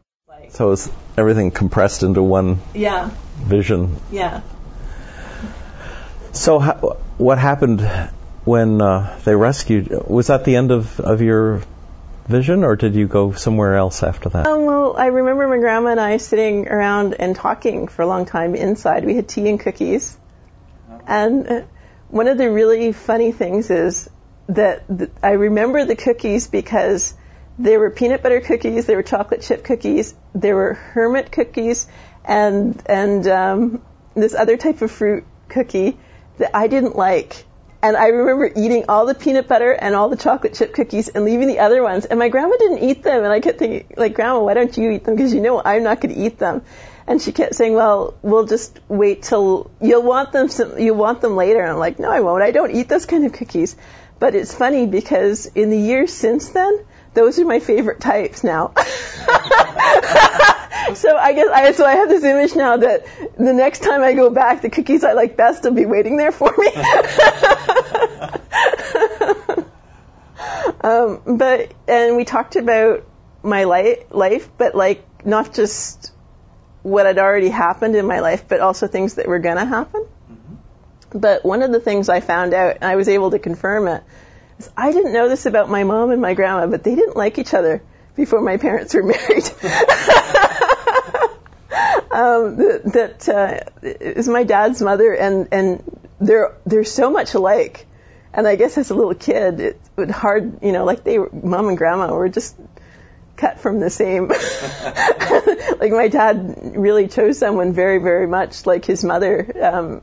So 0.48 0.72
it's 0.72 0.90
everything 1.16 1.52
compressed 1.52 2.02
into 2.02 2.24
one 2.24 2.58
yeah 2.74 3.12
vision. 3.36 4.00
Yeah. 4.10 4.40
So, 6.34 6.58
ha- 6.58 6.80
what 7.16 7.38
happened 7.38 7.80
when 8.44 8.82
uh, 8.82 9.18
they 9.24 9.36
rescued? 9.36 9.88
Was 10.08 10.26
that 10.26 10.44
the 10.44 10.56
end 10.56 10.72
of, 10.72 10.98
of 10.98 11.22
your 11.22 11.62
vision, 12.26 12.64
or 12.64 12.74
did 12.74 12.96
you 12.96 13.06
go 13.06 13.32
somewhere 13.32 13.76
else 13.76 14.02
after 14.02 14.28
that? 14.30 14.46
Um, 14.46 14.64
well, 14.64 14.96
I 14.96 15.06
remember 15.06 15.46
my 15.46 15.58
grandma 15.58 15.90
and 15.90 16.00
I 16.00 16.16
sitting 16.16 16.66
around 16.68 17.14
and 17.14 17.36
talking 17.36 17.86
for 17.86 18.02
a 18.02 18.06
long 18.06 18.26
time 18.26 18.56
inside. 18.56 19.04
We 19.04 19.14
had 19.14 19.28
tea 19.28 19.48
and 19.48 19.60
cookies, 19.60 20.18
and 21.06 21.46
uh, 21.46 21.62
one 22.08 22.26
of 22.26 22.36
the 22.36 22.50
really 22.50 22.90
funny 22.90 23.30
things 23.30 23.70
is 23.70 24.10
that 24.48 24.82
th- 24.88 25.10
I 25.22 25.32
remember 25.32 25.84
the 25.84 25.96
cookies 25.96 26.48
because 26.48 27.14
there 27.60 27.78
were 27.78 27.90
peanut 27.90 28.24
butter 28.24 28.40
cookies, 28.40 28.86
there 28.86 28.96
were 28.96 29.04
chocolate 29.04 29.42
chip 29.42 29.62
cookies, 29.62 30.14
there 30.34 30.56
were 30.56 30.74
hermit 30.74 31.30
cookies, 31.30 31.86
and 32.24 32.82
and 32.86 33.24
um, 33.28 33.82
this 34.14 34.34
other 34.34 34.56
type 34.56 34.82
of 34.82 34.90
fruit 34.90 35.24
cookie 35.48 35.96
that 36.38 36.56
I 36.56 36.66
didn't 36.66 36.96
like 36.96 37.44
And 37.84 37.98
I 37.98 38.06
remember 38.06 38.50
eating 38.56 38.86
all 38.88 39.04
the 39.04 39.14
peanut 39.14 39.46
butter 39.46 39.70
and 39.70 39.94
all 39.94 40.08
the 40.08 40.16
chocolate 40.16 40.54
chip 40.54 40.72
cookies 40.72 41.08
and 41.08 41.22
leaving 41.26 41.48
the 41.48 41.58
other 41.58 41.82
ones. 41.82 42.06
And 42.06 42.18
my 42.18 42.30
grandma 42.30 42.56
didn't 42.56 42.78
eat 42.78 43.02
them. 43.02 43.24
And 43.24 43.30
I 43.30 43.40
kept 43.40 43.58
thinking, 43.58 43.86
like, 43.98 44.14
Grandma, 44.14 44.40
why 44.40 44.54
don't 44.54 44.74
you 44.74 44.90
eat 44.90 45.04
them? 45.04 45.16
Because 45.16 45.34
you 45.34 45.42
know 45.42 45.60
I'm 45.62 45.82
not 45.82 46.00
going 46.00 46.14
to 46.14 46.18
eat 46.18 46.38
them. 46.38 46.62
And 47.06 47.20
she 47.20 47.30
kept 47.30 47.54
saying, 47.54 47.74
well, 47.74 48.14
we'll 48.22 48.46
just 48.46 48.80
wait 48.88 49.22
till, 49.22 49.70
you'll 49.82 50.02
want 50.02 50.32
them, 50.32 50.48
some, 50.48 50.78
you'll 50.78 50.96
want 50.96 51.20
them 51.20 51.36
later. 51.36 51.60
And 51.60 51.72
I'm 51.72 51.78
like, 51.78 51.98
no, 51.98 52.10
I 52.10 52.20
won't. 52.20 52.42
I 52.42 52.52
don't 52.52 52.74
eat 52.74 52.88
those 52.88 53.04
kind 53.04 53.26
of 53.26 53.34
cookies. 53.34 53.76
But 54.18 54.34
it's 54.34 54.54
funny 54.54 54.86
because 54.86 55.44
in 55.44 55.68
the 55.68 55.78
years 55.78 56.10
since 56.10 56.48
then, 56.48 56.86
those 57.14 57.38
are 57.38 57.44
my 57.44 57.60
favorite 57.60 58.00
types 58.00 58.44
now. 58.44 58.72
so 60.94 61.16
I 61.16 61.32
guess 61.34 61.48
I 61.48 61.72
so 61.72 61.86
I 61.86 61.94
have 61.96 62.08
this 62.08 62.24
image 62.24 62.54
now 62.54 62.76
that 62.76 63.06
the 63.36 63.52
next 63.52 63.82
time 63.82 64.02
I 64.02 64.12
go 64.12 64.30
back, 64.30 64.62
the 64.62 64.70
cookies 64.70 65.04
I 65.04 65.12
like 65.12 65.36
best 65.36 65.64
will 65.64 65.72
be 65.72 65.86
waiting 65.86 66.16
there 66.16 66.32
for 66.32 66.52
me. 66.56 66.68
um, 70.80 71.38
but 71.38 71.72
and 71.88 72.16
we 72.16 72.24
talked 72.24 72.56
about 72.56 73.04
my 73.42 73.64
li- 73.64 74.04
life, 74.10 74.50
but 74.58 74.74
like 74.74 75.04
not 75.24 75.54
just 75.54 76.12
what 76.82 77.06
had 77.06 77.18
already 77.18 77.48
happened 77.48 77.96
in 77.96 78.06
my 78.06 78.20
life, 78.20 78.46
but 78.46 78.60
also 78.60 78.86
things 78.86 79.14
that 79.14 79.26
were 79.26 79.38
going 79.38 79.56
to 79.56 79.64
happen. 79.64 80.02
Mm-hmm. 80.02 81.18
But 81.18 81.44
one 81.44 81.62
of 81.62 81.72
the 81.72 81.80
things 81.80 82.08
I 82.08 82.20
found 82.20 82.52
out, 82.52 82.76
and 82.76 82.84
I 82.84 82.96
was 82.96 83.08
able 83.08 83.30
to 83.30 83.38
confirm 83.38 83.88
it, 83.88 84.02
I 84.76 84.92
didn't 84.92 85.12
know 85.12 85.28
this 85.28 85.46
about 85.46 85.70
my 85.70 85.84
mom 85.84 86.10
and 86.10 86.20
my 86.20 86.34
grandma, 86.34 86.66
but 86.66 86.84
they 86.84 86.94
didn't 86.94 87.16
like 87.16 87.38
each 87.38 87.54
other 87.54 87.82
before 88.14 88.40
my 88.40 88.56
parents 88.56 88.94
were 88.94 89.02
married. 89.14 89.44
um, 92.10 92.56
that 92.56 92.82
that 92.84 93.28
uh, 93.28 93.60
is 93.82 94.28
my 94.28 94.44
dad's 94.44 94.80
mother, 94.80 95.12
and 95.12 95.48
and 95.52 95.98
they're 96.20 96.56
they're 96.64 96.84
so 96.84 97.10
much 97.10 97.34
alike. 97.34 97.86
And 98.32 98.48
I 98.48 98.56
guess 98.56 98.76
as 98.78 98.90
a 98.90 98.94
little 98.94 99.14
kid, 99.14 99.60
it 99.60 99.80
would 99.94 100.10
hard, 100.10 100.60
you 100.60 100.72
know, 100.72 100.84
like 100.84 101.04
they 101.04 101.20
were, 101.20 101.30
mom 101.32 101.68
and 101.68 101.78
grandma 101.78 102.12
were 102.12 102.28
just 102.28 102.56
cut 103.36 103.60
from 103.60 103.78
the 103.78 103.90
same. 103.90 104.26
like 105.78 105.92
my 105.92 106.08
dad 106.08 106.72
really 106.76 107.06
chose 107.06 107.38
someone 107.38 107.72
very, 107.72 107.98
very 107.98 108.26
much 108.26 108.66
like 108.66 108.84
his 108.84 109.04
mother 109.04 109.52
um, 109.62 110.02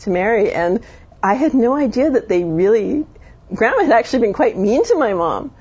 to 0.00 0.10
marry, 0.10 0.52
and 0.52 0.80
I 1.22 1.34
had 1.34 1.54
no 1.54 1.74
idea 1.74 2.10
that 2.10 2.28
they 2.28 2.44
really. 2.44 3.06
Grandma 3.54 3.82
had 3.82 3.92
actually 3.92 4.20
been 4.20 4.32
quite 4.32 4.56
mean 4.56 4.84
to 4.84 4.96
my 4.96 5.14
mom, 5.14 5.52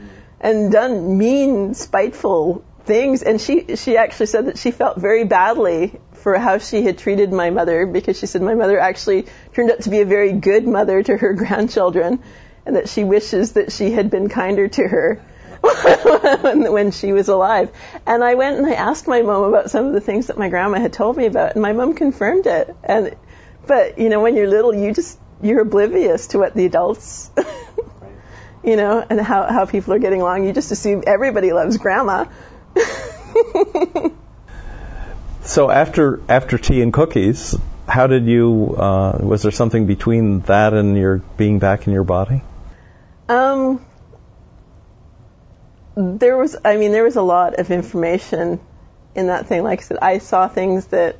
and 0.41 0.71
done 0.71 1.17
mean, 1.17 1.73
spiteful 1.73 2.63
things. 2.85 3.23
And 3.23 3.39
she 3.39 3.75
she 3.75 3.97
actually 3.97 4.25
said 4.27 4.47
that 4.47 4.57
she 4.57 4.71
felt 4.71 4.97
very 4.97 5.23
badly 5.23 5.99
for 6.13 6.37
how 6.37 6.57
she 6.57 6.81
had 6.81 6.97
treated 6.97 7.31
my 7.31 7.49
mother 7.49 7.85
because 7.85 8.19
she 8.19 8.25
said 8.25 8.41
my 8.41 8.55
mother 8.55 8.79
actually 8.79 9.27
turned 9.53 9.71
out 9.71 9.81
to 9.81 9.89
be 9.89 10.01
a 10.01 10.05
very 10.05 10.33
good 10.33 10.67
mother 10.67 11.01
to 11.03 11.17
her 11.17 11.33
grandchildren, 11.41 12.23
and 12.65 12.75
that 12.75 12.89
she 12.89 13.03
wishes 13.03 13.53
that 13.53 13.71
she 13.71 13.91
had 13.91 14.09
been 14.09 14.29
kinder 14.29 14.67
to 14.67 14.87
her 14.87 15.21
when 16.41 16.91
she 16.91 17.13
was 17.13 17.29
alive. 17.29 17.71
And 18.05 18.23
I 18.23 18.35
went 18.35 18.57
and 18.57 18.65
I 18.65 18.73
asked 18.73 19.07
my 19.07 19.21
mom 19.21 19.43
about 19.43 19.69
some 19.69 19.85
of 19.85 19.93
the 19.93 20.01
things 20.01 20.27
that 20.27 20.37
my 20.37 20.49
grandma 20.49 20.79
had 20.79 20.93
told 20.93 21.17
me 21.17 21.25
about, 21.25 21.53
and 21.53 21.61
my 21.61 21.73
mom 21.73 21.93
confirmed 21.93 22.47
it. 22.47 22.75
And 22.83 23.15
but 23.65 23.97
you 23.97 24.09
know, 24.09 24.21
when 24.21 24.35
you're 24.35 24.49
little, 24.49 24.73
you 24.73 24.93
just 24.93 25.19
you're 25.41 25.61
oblivious 25.61 26.27
to 26.27 26.39
what 26.39 26.53
the 26.53 26.65
adults, 26.65 27.29
you 28.63 28.75
know, 28.75 29.05
and 29.09 29.19
how 29.19 29.45
how 29.45 29.65
people 29.65 29.93
are 29.93 29.99
getting 29.99 30.21
along. 30.21 30.45
You 30.45 30.53
just 30.53 30.71
assume 30.71 31.03
everybody 31.05 31.53
loves 31.53 31.77
grandma. 31.77 32.25
so 35.43 35.69
after 35.69 36.21
after 36.29 36.57
tea 36.57 36.81
and 36.81 36.93
cookies, 36.93 37.55
how 37.87 38.07
did 38.07 38.25
you? 38.25 38.75
Uh, 38.77 39.17
was 39.21 39.43
there 39.43 39.51
something 39.51 39.85
between 39.87 40.41
that 40.41 40.73
and 40.73 40.97
your 40.97 41.17
being 41.37 41.59
back 41.59 41.87
in 41.87 41.93
your 41.93 42.03
body? 42.03 42.41
Um, 43.29 43.85
there 45.97 46.37
was, 46.37 46.55
I 46.63 46.77
mean, 46.77 46.91
there 46.91 47.03
was 47.03 47.15
a 47.15 47.21
lot 47.21 47.55
of 47.59 47.71
information 47.71 48.59
in 49.15 49.27
that 49.27 49.47
thing. 49.47 49.63
Like 49.63 49.79
I 49.79 49.83
said, 49.83 49.97
I 50.01 50.17
saw 50.19 50.47
things 50.47 50.87
that 50.87 51.17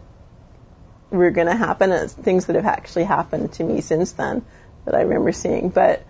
were 1.09 1.31
going 1.31 1.47
to 1.47 1.55
happen, 1.55 1.91
and 1.91 2.09
things 2.09 2.47
that 2.47 2.55
have 2.55 2.65
actually 2.65 3.05
happened 3.05 3.53
to 3.53 3.63
me 3.63 3.81
since 3.81 4.11
then 4.13 4.45
that 4.85 4.95
I 4.95 5.01
remember 5.01 5.31
seeing. 5.31 5.69
But 5.69 6.05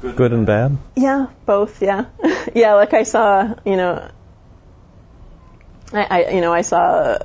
good, 0.00 0.16
good 0.16 0.32
and 0.32 0.46
bad. 0.46 0.78
Yeah, 0.96 1.26
both. 1.46 1.82
Yeah, 1.82 2.06
yeah. 2.54 2.74
Like 2.74 2.94
I 2.94 3.04
saw, 3.04 3.54
you 3.64 3.76
know, 3.76 4.10
I, 5.92 6.06
I, 6.10 6.30
you 6.30 6.40
know, 6.40 6.52
I 6.52 6.62
saw 6.62 7.18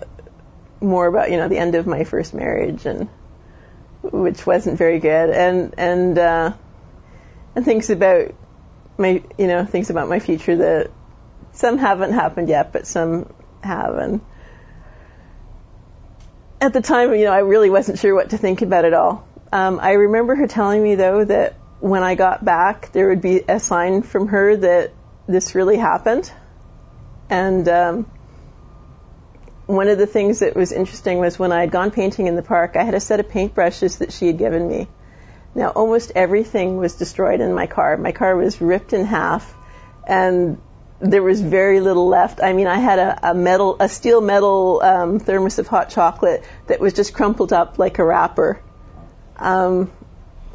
more 0.82 1.08
about, 1.08 1.32
you 1.32 1.38
know, 1.38 1.48
the 1.48 1.58
end 1.58 1.76
of 1.76 1.88
my 1.88 2.04
first 2.04 2.34
marriage 2.34 2.86
and 2.86 3.10
which 4.04 4.46
wasn't 4.46 4.78
very 4.78 5.00
good, 5.00 5.30
and 5.30 5.74
and 5.78 6.18
uh, 6.18 6.54
and 7.56 7.66
things 7.66 7.90
about 7.90 8.34
my, 8.98 9.24
you 9.38 9.48
know, 9.48 9.66
things 9.66 9.90
about 9.90 10.10
my 10.10 10.20
future 10.20 10.56
that 10.58 10.92
some 11.54 11.78
haven't 11.78 12.14
happened 12.14 12.50
yet, 12.50 12.72
but 12.72 12.88
some 12.88 13.32
have. 13.62 13.96
And 13.96 14.22
at 16.60 16.74
the 16.74 16.82
time, 16.82 17.14
you 17.14 17.26
know, 17.26 17.32
I 17.32 17.40
really 17.40 17.70
wasn't 17.70 18.00
sure 18.00 18.14
what 18.16 18.32
to 18.32 18.38
think 18.38 18.62
about 18.62 18.86
it 18.86 18.94
all. 18.94 19.28
Um, 19.52 19.80
I 19.82 19.94
remember 19.94 20.36
her 20.36 20.48
telling 20.48 20.84
me 20.84 20.96
though 20.96 21.24
that 21.24 21.56
when 21.80 22.04
I 22.04 22.16
got 22.16 22.44
back, 22.44 22.92
there 22.92 23.10
would 23.10 23.22
be 23.22 23.44
a 23.48 23.60
sign 23.60 24.02
from 24.02 24.30
her 24.30 24.56
that 24.58 24.94
this 25.28 25.56
really 25.56 25.78
happened. 25.78 26.32
And 27.30 27.68
um, 27.68 28.12
one 29.68 29.88
of 29.88 29.98
the 29.98 30.08
things 30.08 30.40
that 30.40 30.56
was 30.56 30.72
interesting 30.72 31.20
was 31.20 31.38
when 31.38 31.52
I 31.52 31.62
had 31.62 31.72
gone 31.72 31.92
painting 31.92 32.28
in 32.28 32.36
the 32.36 32.42
park, 32.42 32.76
I 32.76 32.84
had 32.84 32.94
a 32.94 33.00
set 33.00 33.20
of 33.20 33.28
paintbrushes 33.28 34.00
that 34.00 34.12
she 34.12 34.28
had 34.28 34.38
given 34.38 34.68
me. 34.68 34.88
Now, 35.54 35.70
almost 35.70 36.12
everything 36.16 36.78
was 36.78 36.96
destroyed 36.96 37.42
in 37.42 37.54
my 37.54 37.68
car. 37.68 37.98
My 37.98 38.12
car 38.12 38.36
was 38.36 38.62
ripped 38.62 38.94
in 38.94 39.06
half, 39.06 39.54
and 40.06 40.62
there 41.00 41.22
was 41.22 41.42
very 41.42 41.80
little 41.80 42.08
left. 42.08 42.40
I 42.42 42.54
mean, 42.54 42.68
I 42.68 42.80
had 42.80 43.00
a, 43.00 43.32
a 43.32 43.34
metal, 43.34 43.78
a 43.80 43.88
steel 43.88 44.22
metal 44.22 44.82
um, 44.84 45.20
thermos 45.20 45.60
of 45.60 45.68
hot 45.68 45.90
chocolate 45.90 46.44
that 46.68 46.80
was 46.80 46.94
just 46.94 47.14
crumpled 47.14 47.54
up 47.54 47.78
like 47.78 48.00
a 48.00 48.04
wrapper. 48.04 48.62
Um, 49.38 49.92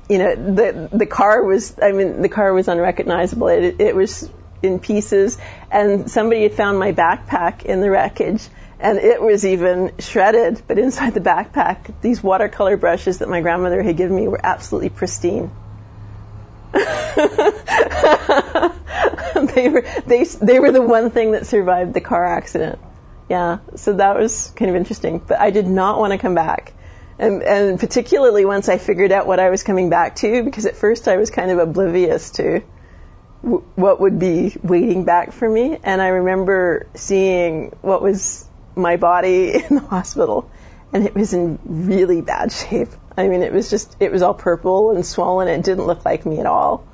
you 0.08 0.18
know, 0.18 0.34
the 0.34 0.88
the 0.92 1.06
car 1.06 1.44
was, 1.44 1.76
I 1.80 1.92
mean, 1.92 2.22
the 2.22 2.28
car 2.28 2.52
was 2.52 2.68
unrecognizable. 2.68 3.48
It, 3.48 3.80
it 3.80 3.94
was 3.94 4.28
in 4.62 4.78
pieces, 4.78 5.38
and 5.70 6.10
somebody 6.10 6.42
had 6.42 6.54
found 6.54 6.78
my 6.78 6.92
backpack 6.92 7.64
in 7.64 7.80
the 7.80 7.90
wreckage 7.90 8.48
and 8.82 8.98
it 8.98 9.22
was 9.22 9.46
even 9.46 9.92
shredded. 10.00 10.60
But 10.66 10.78
inside 10.78 11.14
the 11.14 11.20
backpack, 11.20 11.94
these 12.02 12.22
watercolor 12.22 12.76
brushes 12.76 13.20
that 13.20 13.28
my 13.28 13.40
grandmother 13.40 13.82
had 13.82 13.96
given 13.96 14.16
me 14.16 14.26
were 14.26 14.40
absolutely 14.42 14.90
pristine. 14.90 15.52
they 19.54 19.68
were 19.68 19.84
they 20.06 20.24
they 20.24 20.60
were 20.60 20.72
the 20.72 20.82
one 20.82 21.10
thing 21.10 21.32
that 21.32 21.46
survived 21.46 21.94
the 21.94 22.00
car 22.00 22.24
accident. 22.24 22.78
Yeah, 23.28 23.58
so 23.76 23.94
that 23.94 24.16
was 24.16 24.52
kind 24.56 24.70
of 24.70 24.76
interesting. 24.76 25.18
But 25.18 25.40
I 25.40 25.50
did 25.50 25.66
not 25.66 25.98
want 25.98 26.12
to 26.12 26.18
come 26.18 26.34
back, 26.34 26.72
and 27.18 27.42
and 27.42 27.80
particularly 27.80 28.44
once 28.44 28.68
I 28.68 28.78
figured 28.78 29.12
out 29.12 29.26
what 29.26 29.40
I 29.40 29.50
was 29.50 29.62
coming 29.62 29.90
back 29.90 30.16
to, 30.16 30.42
because 30.42 30.66
at 30.66 30.76
first 30.76 31.08
I 31.08 31.16
was 31.16 31.30
kind 31.30 31.50
of 31.50 31.58
oblivious 31.58 32.30
to 32.32 32.62
w- 33.42 33.64
what 33.74 34.00
would 34.00 34.18
be 34.18 34.56
waiting 34.62 35.04
back 35.04 35.32
for 35.32 35.48
me. 35.48 35.78
And 35.82 36.00
I 36.02 36.08
remember 36.08 36.86
seeing 36.94 37.76
what 37.80 38.02
was 38.02 38.46
my 38.74 38.96
body 38.96 39.54
in 39.70 39.76
the 39.76 39.80
hospital 39.82 40.50
and 40.92 41.06
it 41.06 41.14
was 41.14 41.32
in 41.32 41.58
really 41.64 42.20
bad 42.20 42.52
shape. 42.52 42.88
I 43.16 43.28
mean, 43.28 43.42
it 43.42 43.52
was 43.52 43.70
just, 43.70 43.96
it 44.00 44.12
was 44.12 44.22
all 44.22 44.34
purple 44.34 44.90
and 44.90 45.04
swollen. 45.04 45.48
It 45.48 45.62
didn't 45.62 45.86
look 45.86 46.04
like 46.04 46.26
me 46.26 46.38
at 46.38 46.46
all. 46.46 46.86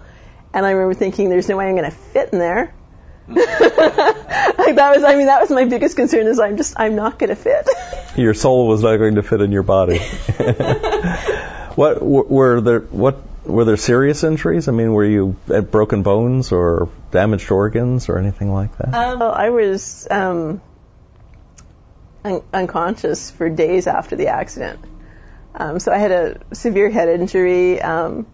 And 0.53 0.65
I 0.65 0.71
remember 0.71 0.95
thinking, 0.95 1.29
there's 1.29 1.49
no 1.49 1.57
way 1.57 1.69
I'm 1.69 1.77
going 1.77 1.91
to 1.91 1.97
fit 1.97 2.31
in 2.33 2.39
there. 2.39 2.75
like 3.29 3.37
that 3.45 4.93
was, 4.95 5.05
I 5.05 5.15
mean, 5.15 5.27
that 5.27 5.41
was 5.43 5.51
my 5.51 5.65
biggest 5.65 5.97
concern 5.97 6.27
is 6.27 6.41
I'm 6.41 6.57
just, 6.57 6.75
I'm 6.79 6.97
not 6.97 7.19
going 7.19 7.29
to 7.29 7.37
fit. 7.37 7.69
your 8.17 8.33
soul 8.33 8.67
was 8.69 8.83
not 8.83 8.97
going 8.97 9.17
to 9.17 9.23
fit 9.23 9.43
in 9.43 9.53
your 9.53 9.63
body. 9.63 9.99
what 11.75 12.03
were 12.03 12.61
there, 12.63 12.81
what, 12.81 13.23
were 13.45 13.67
there 13.67 13.77
serious 13.77 14.25
injuries? 14.25 14.69
I 14.69 14.73
mean, 14.73 14.93
were 14.93 15.05
you 15.05 15.37
at 15.53 15.71
broken 15.71 16.03
bones 16.03 16.53
or 16.53 16.89
damaged 17.11 17.51
organs 17.51 18.09
or 18.09 18.19
anything 18.19 18.53
like 18.53 18.77
that? 18.79 18.95
Um, 18.95 19.19
well, 19.19 19.33
I 19.33 19.51
was, 19.51 20.09
um, 20.11 20.63
un- 22.25 22.43
unconscious 22.53 23.31
for 23.31 23.51
days 23.51 23.87
after 23.87 24.17
the 24.17 24.29
accident. 24.29 24.81
Um, 25.55 25.79
so 25.81 25.93
I 25.93 25.99
had 25.99 26.13
a 26.13 26.55
severe 26.55 26.89
head 26.89 27.09
injury. 27.09 27.81
Um, 27.81 28.27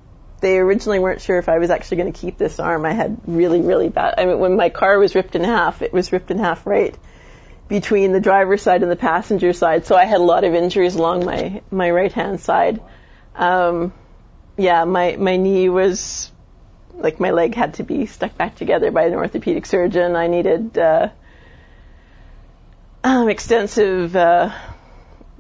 they 0.45 0.59
originally 0.59 0.99
weren't 0.99 1.23
sure 1.23 1.39
if 1.39 1.49
I 1.49 1.59
was 1.59 1.71
actually 1.71 1.97
going 1.97 2.13
to 2.13 2.21
keep 2.21 2.37
this 2.37 2.61
arm. 2.61 2.85
I 2.85 2.93
had 2.93 3.19
really, 3.27 3.63
really 3.63 3.89
bad. 3.89 4.15
I 4.19 4.27
mean, 4.27 4.39
when 4.39 4.57
my 4.57 4.69
car 4.69 4.99
was 4.99 5.15
ripped 5.15 5.35
in 5.35 5.43
half, 5.43 5.81
it 5.81 5.91
was 5.91 6.13
ripped 6.13 6.31
in 6.31 6.39
half 6.39 6.67
right 6.67 6.95
between 7.67 8.13
the 8.13 8.21
driver's 8.21 8.61
side 8.61 8.83
and 8.83 8.93
the 8.93 8.97
passenger 8.97 9.55
side. 9.55 9.87
So 9.87 9.97
I 9.97 10.05
had 10.05 10.21
a 10.21 10.23
lot 10.23 10.45
of 10.45 10.55
injuries 10.55 10.97
along 10.97 11.25
my 11.25 11.63
my 11.71 11.91
right 11.91 12.13
hand 12.13 12.41
side. 12.41 12.83
Um, 13.35 13.95
yeah, 14.59 14.85
my 14.85 15.17
my 15.17 15.39
knee 15.39 15.71
was 15.71 16.31
like 16.93 17.19
my 17.19 17.31
leg 17.31 17.55
had 17.55 17.75
to 17.75 17.83
be 17.83 18.05
stuck 18.05 18.37
back 18.37 18.55
together 18.55 18.91
by 18.91 19.05
an 19.05 19.15
orthopedic 19.15 19.65
surgeon. 19.65 20.15
I 20.15 20.27
needed 20.27 20.77
uh, 20.77 21.09
um, 23.03 23.31
extensive 23.31 24.15
uh, 24.15 24.53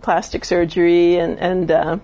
plastic 0.00 0.46
surgery 0.46 1.18
and, 1.18 1.38
and 1.38 1.70
uh, 1.70 1.98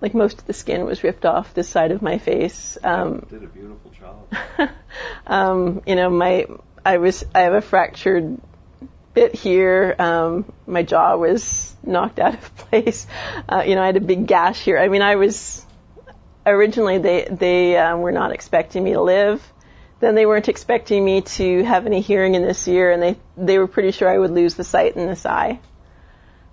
like 0.00 0.14
most 0.14 0.40
of 0.40 0.46
the 0.46 0.52
skin 0.52 0.84
was 0.84 1.02
ripped 1.02 1.24
off 1.24 1.54
this 1.54 1.68
side 1.68 1.90
of 1.90 2.02
my 2.02 2.18
face. 2.18 2.76
Um, 2.82 3.26
did 3.30 3.42
a 3.42 3.46
beautiful 3.46 3.90
job. 3.90 4.70
um, 5.26 5.82
you 5.86 5.96
know, 5.96 6.10
my 6.10 6.46
I 6.84 6.98
was 6.98 7.24
I 7.34 7.40
have 7.40 7.54
a 7.54 7.60
fractured 7.60 8.38
bit 9.14 9.34
here. 9.34 9.94
Um, 9.98 10.52
my 10.66 10.82
jaw 10.82 11.16
was 11.16 11.74
knocked 11.82 12.18
out 12.18 12.34
of 12.34 12.56
place. 12.56 13.06
Uh, 13.48 13.62
you 13.66 13.76
know, 13.76 13.82
I 13.82 13.86
had 13.86 13.96
a 13.96 14.00
big 14.00 14.26
gash 14.26 14.60
here. 14.60 14.78
I 14.78 14.88
mean, 14.88 15.02
I 15.02 15.16
was 15.16 15.64
originally 16.44 16.98
they 16.98 17.28
they 17.30 17.76
um, 17.78 18.00
were 18.00 18.12
not 18.12 18.32
expecting 18.32 18.84
me 18.84 18.92
to 18.92 19.00
live. 19.00 19.42
Then 20.00 20.14
they 20.14 20.26
weren't 20.26 20.48
expecting 20.48 21.02
me 21.02 21.22
to 21.22 21.62
have 21.62 21.86
any 21.86 22.00
hearing 22.00 22.34
in 22.34 22.42
this 22.42 22.66
ear, 22.68 22.90
and 22.90 23.02
they 23.02 23.16
they 23.36 23.58
were 23.58 23.68
pretty 23.68 23.92
sure 23.92 24.08
I 24.08 24.18
would 24.18 24.32
lose 24.32 24.54
the 24.54 24.64
sight 24.64 24.96
in 24.96 25.06
this 25.06 25.24
eye. 25.24 25.60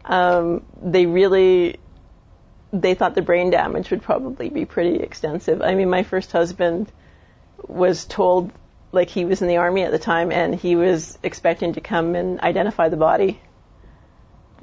Um, 0.05 0.63
they 0.81 1.05
really 1.05 1.79
they 2.73 2.93
thought 2.93 3.15
the 3.15 3.21
brain 3.21 3.49
damage 3.49 3.91
would 3.91 4.01
probably 4.01 4.49
be 4.49 4.65
pretty 4.65 4.97
extensive. 4.97 5.61
I 5.61 5.75
mean, 5.75 5.89
my 5.89 6.03
first 6.03 6.31
husband 6.31 6.91
was 7.67 8.05
told 8.05 8.51
like 8.91 9.09
he 9.09 9.25
was 9.25 9.41
in 9.41 9.47
the 9.47 9.57
army 9.57 9.83
at 9.83 9.91
the 9.91 9.99
time 9.99 10.31
and 10.31 10.53
he 10.55 10.75
was 10.75 11.17
expecting 11.23 11.73
to 11.73 11.81
come 11.81 12.15
and 12.15 12.39
identify 12.41 12.89
the 12.89 12.97
body. 12.97 13.39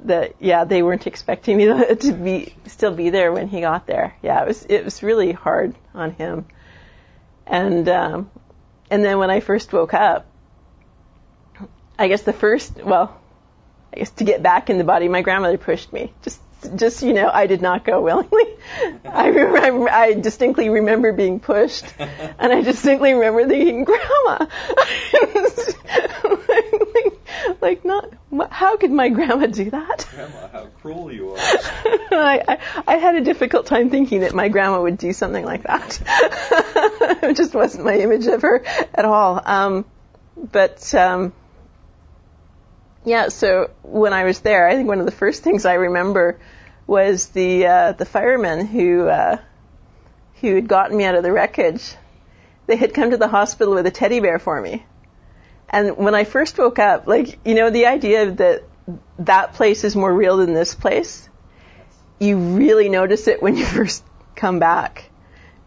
That 0.05 0.35
yeah, 0.39 0.63
they 0.63 0.81
weren't 0.81 1.07
expecting 1.07 1.57
me 1.57 1.65
to, 1.95 2.13
be 2.13 2.55
still 2.67 2.93
be 2.93 3.09
there 3.09 3.31
when 3.31 3.47
he 3.47 3.61
got 3.61 3.85
there. 3.85 4.15
Yeah, 4.21 4.41
it 4.41 4.47
was 4.47 4.65
it 4.65 4.85
was 4.85 5.03
really 5.03 5.33
hard 5.33 5.75
on 5.93 6.11
him. 6.11 6.45
And 7.45 7.87
um, 7.89 8.31
and 8.89 9.03
then 9.03 9.19
when 9.19 9.29
I 9.29 9.41
first 9.41 9.73
woke 9.73 9.93
up, 9.93 10.25
I 11.97 12.07
guess 12.07 12.21
the 12.21 12.33
first 12.33 12.77
well, 12.77 13.19
I 13.93 13.97
guess 13.97 14.11
to 14.11 14.23
get 14.23 14.41
back 14.41 14.69
in 14.69 14.77
the 14.77 14.85
body, 14.85 15.09
my 15.09 15.21
grandmother 15.21 15.57
pushed 15.57 15.91
me 15.91 16.13
just 16.21 16.39
just 16.75 17.01
you 17.03 17.13
know, 17.13 17.29
I 17.31 17.47
did 17.47 17.61
not 17.61 17.85
go 17.85 18.01
willingly. 18.01 18.45
I 19.05 19.27
remember, 19.27 19.89
I 19.89 20.13
distinctly 20.13 20.69
remember 20.69 21.13
being 21.13 21.39
pushed, 21.39 21.85
and 21.97 22.53
I 22.53 22.61
distinctly 22.61 23.13
remember 23.13 23.47
thinking, 23.47 23.83
"Grandma," 23.83 24.45
like, 26.47 27.61
like, 27.61 27.85
not. 27.85 28.13
How 28.51 28.77
could 28.77 28.91
my 28.91 29.09
grandma 29.09 29.47
do 29.47 29.69
that? 29.71 30.07
Grandma, 30.11 30.47
how 30.51 30.65
cruel 30.81 31.11
you 31.11 31.31
are! 31.31 31.37
I, 32.11 32.43
I, 32.47 32.83
I 32.87 32.95
had 32.97 33.15
a 33.15 33.21
difficult 33.21 33.65
time 33.65 33.89
thinking 33.89 34.21
that 34.21 34.33
my 34.33 34.49
grandma 34.49 34.81
would 34.81 34.97
do 34.97 35.13
something 35.13 35.43
like 35.43 35.63
that. 35.63 35.99
it 37.23 37.35
just 37.35 37.53
wasn't 37.53 37.85
my 37.85 37.95
image 37.95 38.27
of 38.27 38.41
her 38.43 38.63
at 38.65 39.05
all. 39.05 39.41
Um, 39.43 39.85
but 40.35 40.93
um, 40.93 41.33
yeah, 43.05 43.29
so 43.29 43.71
when 43.83 44.13
I 44.13 44.25
was 44.25 44.39
there, 44.41 44.67
I 44.67 44.75
think 44.75 44.87
one 44.87 44.99
of 44.99 45.05
the 45.05 45.11
first 45.11 45.43
things 45.43 45.65
I 45.65 45.75
remember 45.75 46.39
was 46.85 47.27
the 47.29 47.65
uh, 47.65 47.91
the 47.93 48.05
firemen 48.05 48.65
who 48.65 49.07
uh, 49.07 49.37
who 50.41 50.55
had 50.55 50.67
gotten 50.67 50.97
me 50.97 51.05
out 51.05 51.15
of 51.15 51.23
the 51.23 51.31
wreckage. 51.31 51.95
They 52.67 52.75
had 52.75 52.93
come 52.93 53.11
to 53.11 53.17
the 53.17 53.27
hospital 53.27 53.73
with 53.73 53.85
a 53.87 53.91
teddy 53.91 54.19
bear 54.19 54.39
for 54.39 54.59
me, 54.61 54.85
and 55.69 55.97
when 55.97 56.15
I 56.15 56.23
first 56.23 56.57
woke 56.57 56.79
up, 56.79 57.07
like 57.07 57.39
you 57.45 57.55
know, 57.55 57.69
the 57.69 57.85
idea 57.85 58.31
that 58.31 58.63
that 59.19 59.53
place 59.53 59.83
is 59.83 59.95
more 59.95 60.13
real 60.13 60.37
than 60.37 60.53
this 60.53 60.75
place, 60.75 61.29
you 62.19 62.37
really 62.37 62.89
notice 62.89 63.27
it 63.27 63.41
when 63.41 63.55
you 63.55 63.65
first 63.77 64.03
come 64.35 64.59
back 64.59 65.08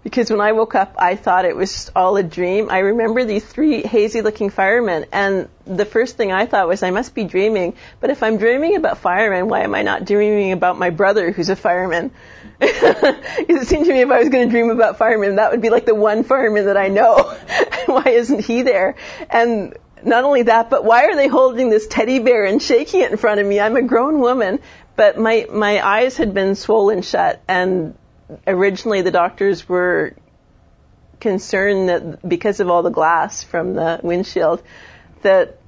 because 0.03 0.31
when 0.31 0.41
I 0.41 0.53
woke 0.53 0.75
up, 0.75 0.97
I 0.99 1.15
thought 1.15 1.45
it 1.45 1.57
was 1.57 1.91
all 1.95 2.17
a 2.17 2.23
dream. 2.23 2.71
I 2.71 2.79
remember 2.79 3.25
these 3.25 3.45
three 3.45 3.83
hazy 3.83 4.21
looking 4.21 4.51
firemen, 4.51 5.07
and 5.13 5.49
the 5.65 5.85
first 5.85 6.17
thing 6.17 6.33
I 6.33 6.47
thought 6.47 6.67
was, 6.67 6.83
I 6.83 6.91
must 6.91 7.15
be 7.15 7.25
dreaming. 7.25 7.75
But 8.01 8.11
if 8.11 8.23
I'm 8.23 8.37
dreaming 8.39 8.77
about 8.77 8.99
firemen, 8.99 9.49
why 9.49 9.61
am 9.61 9.75
I 9.75 9.83
not 9.83 10.05
dreaming 10.05 10.53
about 10.53 10.79
my 10.79 10.91
brother 10.91 11.31
who's 11.31 11.51
a 11.51 11.57
fireman? 11.57 12.11
because 12.59 13.63
it 13.63 13.67
seemed 13.69 13.87
to 13.87 13.93
me 13.93 14.01
if 14.01 14.11
I 14.11 14.19
was 14.19 14.29
going 14.29 14.49
to 14.49 14.51
dream 14.51 14.71
about 14.71 14.99
firemen, 14.99 15.37
that 15.37 15.53
would 15.53 15.63
be 15.63 15.71
like 15.71 15.87
the 15.87 15.95
one 15.95 16.25
fireman 16.25 16.67
that 16.67 16.77
I 16.77 16.89
know. 16.89 17.37
why 17.87 18.05
isn't 18.07 18.45
he 18.45 18.63
there? 18.63 18.97
And 19.31 19.77
not 20.05 20.25
only 20.25 20.43
that, 20.43 20.69
but 20.69 20.85
why 20.85 21.05
are 21.07 21.17
they 21.17 21.29
holding 21.29 21.71
this 21.71 21.87
teddy 21.87 22.19
bear 22.19 22.45
and 22.45 22.61
shaking 22.61 23.03
it 23.03 23.13
in 23.13 23.19
front 23.19 23.41
of 23.41 23.47
me? 23.47 23.61
I'm 23.61 23.77
a 23.77 23.83
grown 23.83 24.21
woman, 24.21 24.59
but 24.97 25.17
my, 25.17 25.47
my 25.51 25.85
eyes 25.85 26.17
had 26.17 26.35
been 26.35 26.57
swollen 26.57 27.03
shut 27.03 27.41
and 27.47 27.95
originally 28.47 29.03
the 29.03 29.11
doctors 29.11 29.69
were 29.69 30.15
concerned 31.21 31.89
that 31.89 32.29
because 32.29 32.61
of 32.61 32.69
all 32.69 32.83
the 32.83 32.91
glass 32.91 33.43
from 33.43 33.75
the 33.75 34.01
windshield, 34.03 34.63
that 35.23 35.59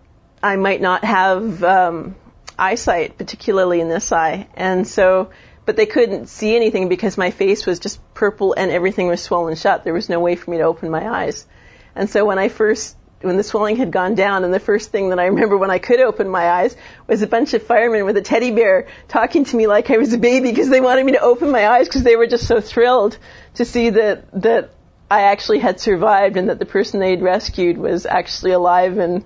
I 0.43 0.57
might 0.57 0.81
not 0.81 1.05
have 1.05 1.63
um, 1.63 2.17
eyesight, 2.59 3.17
particularly 3.17 3.81
in 3.81 3.89
this 3.89 4.13
eye. 4.13 4.49
And 4.55 4.87
so, 4.87 5.31
but 5.65 5.77
they 5.77 5.87
couldn't 5.87 6.29
see 6.29 6.55
anything 6.57 6.89
because 6.89 7.17
my 7.17 7.31
face 7.31 7.67
was 7.67 7.79
just 7.79 8.01
purple 8.15 8.53
and 8.53 8.71
everything 8.71 9.09
was 9.09 9.23
swollen 9.23 9.55
shut. 9.55 9.85
There 9.85 9.95
was 9.95 10.09
no 10.09 10.21
way 10.21 10.37
for 10.37 10.51
me 10.51 10.59
to 10.59 10.65
open 10.65 10.91
my 10.91 11.09
eyes. 11.09 11.47
And 11.95 12.11
so 12.11 12.25
when 12.25 12.39
I 12.39 12.49
first 12.49 12.97
when 13.25 13.37
the 13.37 13.43
swelling 13.43 13.77
had 13.77 13.91
gone 13.91 14.15
down, 14.15 14.45
and 14.45 14.53
the 14.53 14.61
first 14.61 14.91
thing 14.91 15.11
that 15.11 15.19
I 15.19 15.27
remember 15.27 15.57
when 15.57 15.71
I 15.71 15.79
could 15.79 16.01
open 16.01 16.29
my 16.29 16.49
eyes 16.49 16.77
was 17.07 17.23
a 17.23 17.27
bunch 17.27 17.55
of 17.55 17.63
firemen 17.63 18.05
with 18.05 18.17
a 18.17 18.23
teddy 18.23 18.51
bear 18.51 18.89
talking 19.09 19.45
to 19.45 19.57
me 19.57 19.67
like 19.67 19.91
I 19.91 19.97
was 19.97 20.13
a 20.13 20.19
baby 20.19 20.51
because 20.51 20.69
they 20.69 20.81
wanted 20.81 21.05
me 21.07 21.13
to 21.13 21.21
open 21.21 21.51
my 21.51 21.69
eyes 21.69 21.89
because 21.89 22.03
they 22.03 22.17
were 22.17 22.27
just 22.27 22.47
so 22.47 22.61
thrilled 22.61 23.19
to 23.55 23.65
see 23.65 23.91
that 23.91 24.43
that 24.43 24.71
I 25.11 25.23
actually 25.23 25.59
had 25.59 25.81
survived 25.81 26.37
and 26.37 26.49
that 26.49 26.59
the 26.59 26.67
person 26.67 27.01
they'd 27.01 27.23
rescued 27.23 27.79
was 27.79 28.07
actually 28.07 28.53
alive 28.53 28.99
and 28.99 29.25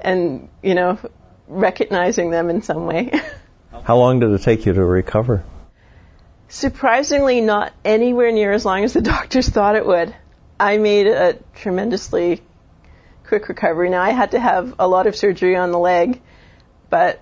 and 0.00 0.48
you 0.62 0.74
know 0.74 0.98
recognizing 1.48 2.30
them 2.30 2.50
in 2.50 2.62
some 2.62 2.86
way. 2.86 3.12
How 3.84 3.96
long 3.96 4.20
did 4.20 4.30
it 4.30 4.42
take 4.42 4.66
you 4.66 4.72
to 4.72 4.84
recover? 4.84 5.44
Surprisingly, 6.48 7.40
not 7.40 7.72
anywhere 7.84 8.32
near 8.32 8.52
as 8.52 8.64
long 8.64 8.84
as 8.84 8.92
the 8.92 9.00
doctors 9.14 9.48
thought 9.48 9.76
it 9.76 9.86
would. 9.86 10.14
I 10.58 10.78
made 10.78 11.06
a 11.06 11.34
tremendously 11.54 12.42
quick 13.26 13.48
recovery. 13.48 13.90
Now 13.90 14.02
I 14.02 14.10
had 14.10 14.32
to 14.32 14.40
have 14.40 14.74
a 14.78 14.86
lot 14.86 15.06
of 15.06 15.16
surgery 15.16 15.56
on 15.56 15.72
the 15.72 15.78
leg, 15.78 16.20
but 16.88 17.20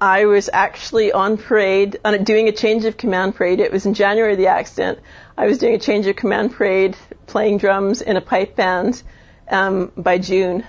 I 0.00 0.26
was 0.26 0.50
actually 0.52 1.12
on 1.12 1.38
parade, 1.38 1.98
on 2.04 2.14
a, 2.14 2.18
doing 2.18 2.48
a 2.48 2.52
change 2.52 2.84
of 2.84 2.96
command 2.96 3.34
parade. 3.34 3.60
It 3.60 3.72
was 3.72 3.86
in 3.86 3.94
January 3.94 4.32
of 4.32 4.38
the 4.38 4.48
accident. 4.48 4.98
I 5.36 5.46
was 5.46 5.58
doing 5.58 5.74
a 5.74 5.78
change 5.78 6.06
of 6.06 6.16
command 6.16 6.52
parade, 6.52 6.96
playing 7.26 7.58
drums 7.58 8.02
in 8.02 8.16
a 8.16 8.20
pipe 8.20 8.56
band 8.56 9.02
um, 9.50 9.92
by 9.96 10.18
June. 10.18 10.64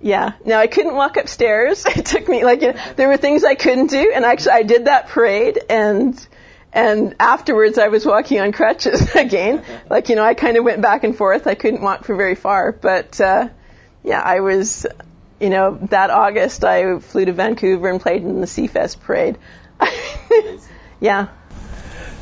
Yeah. 0.00 0.32
Now 0.44 0.58
I 0.58 0.66
couldn't 0.66 0.94
walk 0.94 1.16
upstairs. 1.16 1.84
It 1.96 2.06
took 2.06 2.28
me 2.28 2.44
like 2.44 2.62
you 2.62 2.72
know, 2.72 2.80
there 2.96 3.08
were 3.08 3.16
things 3.16 3.44
I 3.44 3.54
couldn't 3.54 3.90
do, 3.90 4.10
and 4.14 4.24
actually 4.24 4.52
I 4.52 4.62
did 4.62 4.86
that 4.86 5.08
parade, 5.08 5.60
and 5.68 6.26
and 6.72 7.14
afterwards, 7.20 7.76
I 7.76 7.88
was 7.88 8.06
walking 8.06 8.40
on 8.40 8.52
crutches 8.52 9.14
again. 9.14 9.62
Like, 9.90 10.08
you 10.08 10.16
know, 10.16 10.24
I 10.24 10.34
kind 10.34 10.56
of 10.56 10.64
went 10.64 10.80
back 10.80 11.04
and 11.04 11.16
forth. 11.16 11.46
I 11.46 11.54
couldn't 11.54 11.82
walk 11.82 12.04
for 12.04 12.16
very 12.16 12.34
far. 12.34 12.72
But, 12.72 13.20
uh, 13.20 13.48
yeah, 14.02 14.20
I 14.20 14.40
was, 14.40 14.86
you 15.38 15.50
know, 15.50 15.78
that 15.90 16.10
August, 16.10 16.64
I 16.64 16.98
flew 16.98 17.26
to 17.26 17.32
Vancouver 17.32 17.90
and 17.90 18.00
played 18.00 18.22
in 18.22 18.40
the 18.40 18.46
Seafest 18.46 19.02
parade. 19.02 19.36
yeah. 21.00 21.28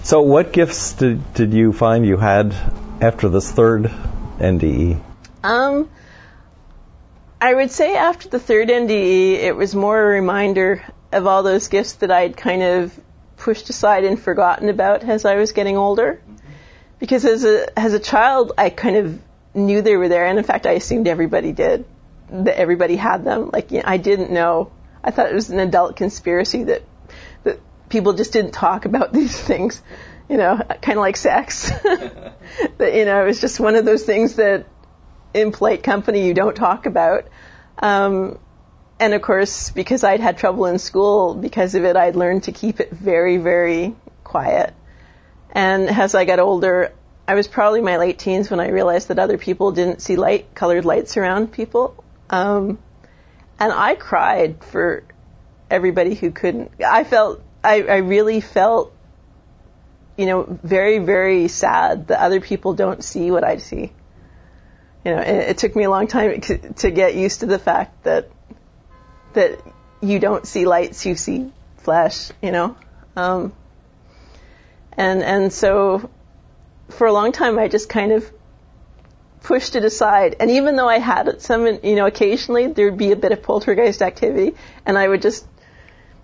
So, 0.02 0.22
what 0.22 0.52
gifts 0.52 0.94
did, 0.94 1.34
did 1.34 1.52
you 1.54 1.72
find 1.72 2.04
you 2.04 2.16
had 2.16 2.52
after 3.00 3.28
this 3.28 3.50
third 3.50 3.84
NDE? 4.38 5.00
Um, 5.44 5.88
I 7.40 7.54
would 7.54 7.70
say 7.70 7.96
after 7.96 8.28
the 8.28 8.40
third 8.40 8.68
NDE, 8.68 9.34
it 9.34 9.54
was 9.54 9.74
more 9.74 10.00
a 10.00 10.06
reminder 10.06 10.82
of 11.12 11.26
all 11.26 11.42
those 11.42 11.68
gifts 11.68 11.94
that 11.94 12.10
I'd 12.10 12.36
kind 12.36 12.62
of 12.62 12.98
pushed 13.40 13.70
aside 13.70 14.04
and 14.04 14.20
forgotten 14.20 14.68
about 14.68 15.02
as 15.02 15.24
I 15.24 15.34
was 15.34 15.52
getting 15.52 15.76
older. 15.76 16.22
Because 16.98 17.24
as 17.24 17.44
a 17.44 17.78
as 17.78 17.94
a 17.94 17.98
child, 17.98 18.52
I 18.56 18.70
kind 18.70 18.96
of 18.96 19.18
knew 19.54 19.82
they 19.82 19.96
were 19.96 20.08
there, 20.08 20.26
and 20.26 20.38
in 20.38 20.44
fact, 20.44 20.66
I 20.66 20.72
assumed 20.72 21.08
everybody 21.08 21.52
did. 21.52 21.84
That 22.30 22.56
everybody 22.58 22.94
had 22.94 23.24
them. 23.24 23.50
Like 23.52 23.72
you 23.72 23.78
know, 23.78 23.84
I 23.86 23.96
didn't 23.96 24.30
know. 24.30 24.70
I 25.02 25.10
thought 25.10 25.30
it 25.30 25.34
was 25.34 25.50
an 25.50 25.58
adult 25.58 25.96
conspiracy 25.96 26.64
that 26.64 26.82
that 27.44 27.58
people 27.88 28.12
just 28.12 28.32
didn't 28.32 28.52
talk 28.52 28.84
about 28.84 29.12
these 29.20 29.36
things. 29.36 29.82
You 30.28 30.36
know, 30.36 30.60
kind 30.82 30.98
of 30.98 31.02
like 31.02 31.16
sex. 31.16 31.70
that 31.82 32.94
you 32.94 33.04
know, 33.04 33.22
it 33.22 33.26
was 33.26 33.40
just 33.40 33.58
one 33.58 33.74
of 33.74 33.84
those 33.84 34.04
things 34.04 34.36
that 34.36 34.66
in 35.32 35.52
polite 35.52 35.82
company 35.82 36.26
you 36.26 36.34
don't 36.34 36.54
talk 36.54 36.86
about. 36.86 37.26
Um, 37.78 38.38
and 39.00 39.14
of 39.14 39.22
course, 39.22 39.70
because 39.70 40.04
I'd 40.04 40.20
had 40.20 40.36
trouble 40.36 40.66
in 40.66 40.78
school 40.78 41.34
because 41.34 41.74
of 41.74 41.84
it, 41.84 41.96
I'd 41.96 42.16
learned 42.16 42.44
to 42.44 42.52
keep 42.52 42.80
it 42.80 42.90
very, 42.90 43.38
very 43.38 43.96
quiet. 44.22 44.74
And 45.50 45.88
as 45.88 46.14
I 46.14 46.26
got 46.26 46.38
older, 46.38 46.92
I 47.26 47.34
was 47.34 47.48
probably 47.48 47.80
my 47.80 47.96
late 47.96 48.18
teens 48.18 48.50
when 48.50 48.60
I 48.60 48.68
realized 48.68 49.08
that 49.08 49.18
other 49.18 49.38
people 49.38 49.72
didn't 49.72 50.02
see 50.02 50.16
light, 50.16 50.54
colored 50.54 50.84
lights 50.84 51.16
around 51.16 51.50
people. 51.50 52.04
Um, 52.28 52.78
and 53.58 53.72
I 53.72 53.94
cried 53.94 54.62
for 54.62 55.02
everybody 55.70 56.14
who 56.14 56.30
couldn't. 56.30 56.70
I 56.84 57.04
felt, 57.04 57.42
I, 57.64 57.82
I 57.82 57.96
really 57.98 58.42
felt, 58.42 58.94
you 60.18 60.26
know, 60.26 60.58
very, 60.62 60.98
very 60.98 61.48
sad 61.48 62.08
that 62.08 62.20
other 62.20 62.40
people 62.40 62.74
don't 62.74 63.02
see 63.02 63.30
what 63.30 63.44
I 63.44 63.56
see. 63.56 63.92
You 65.06 65.14
know, 65.16 65.20
it, 65.22 65.50
it 65.50 65.58
took 65.58 65.74
me 65.74 65.84
a 65.84 65.90
long 65.90 66.06
time 66.06 66.40
to 66.42 66.90
get 66.90 67.14
used 67.14 67.40
to 67.40 67.46
the 67.46 67.58
fact 67.58 68.04
that 68.04 68.28
that 69.34 69.60
you 70.00 70.18
don't 70.18 70.46
see 70.46 70.66
lights, 70.66 71.06
you 71.06 71.14
see 71.14 71.52
flesh, 71.78 72.30
you 72.42 72.52
know. 72.52 72.76
Um, 73.16 73.52
And 74.92 75.22
and 75.22 75.52
so 75.52 76.10
for 76.88 77.06
a 77.06 77.12
long 77.12 77.32
time 77.32 77.58
I 77.58 77.68
just 77.68 77.88
kind 77.88 78.12
of 78.12 78.30
pushed 79.42 79.76
it 79.76 79.84
aside. 79.84 80.36
And 80.40 80.50
even 80.50 80.76
though 80.76 80.88
I 80.88 80.98
had 80.98 81.28
it 81.28 81.42
some, 81.42 81.66
you 81.66 81.96
know, 81.96 82.06
occasionally 82.06 82.66
there'd 82.66 82.98
be 82.98 83.12
a 83.12 83.16
bit 83.16 83.32
of 83.32 83.42
poltergeist 83.42 84.02
activity, 84.02 84.54
and 84.84 84.98
I 84.98 85.08
would 85.08 85.22
just 85.22 85.46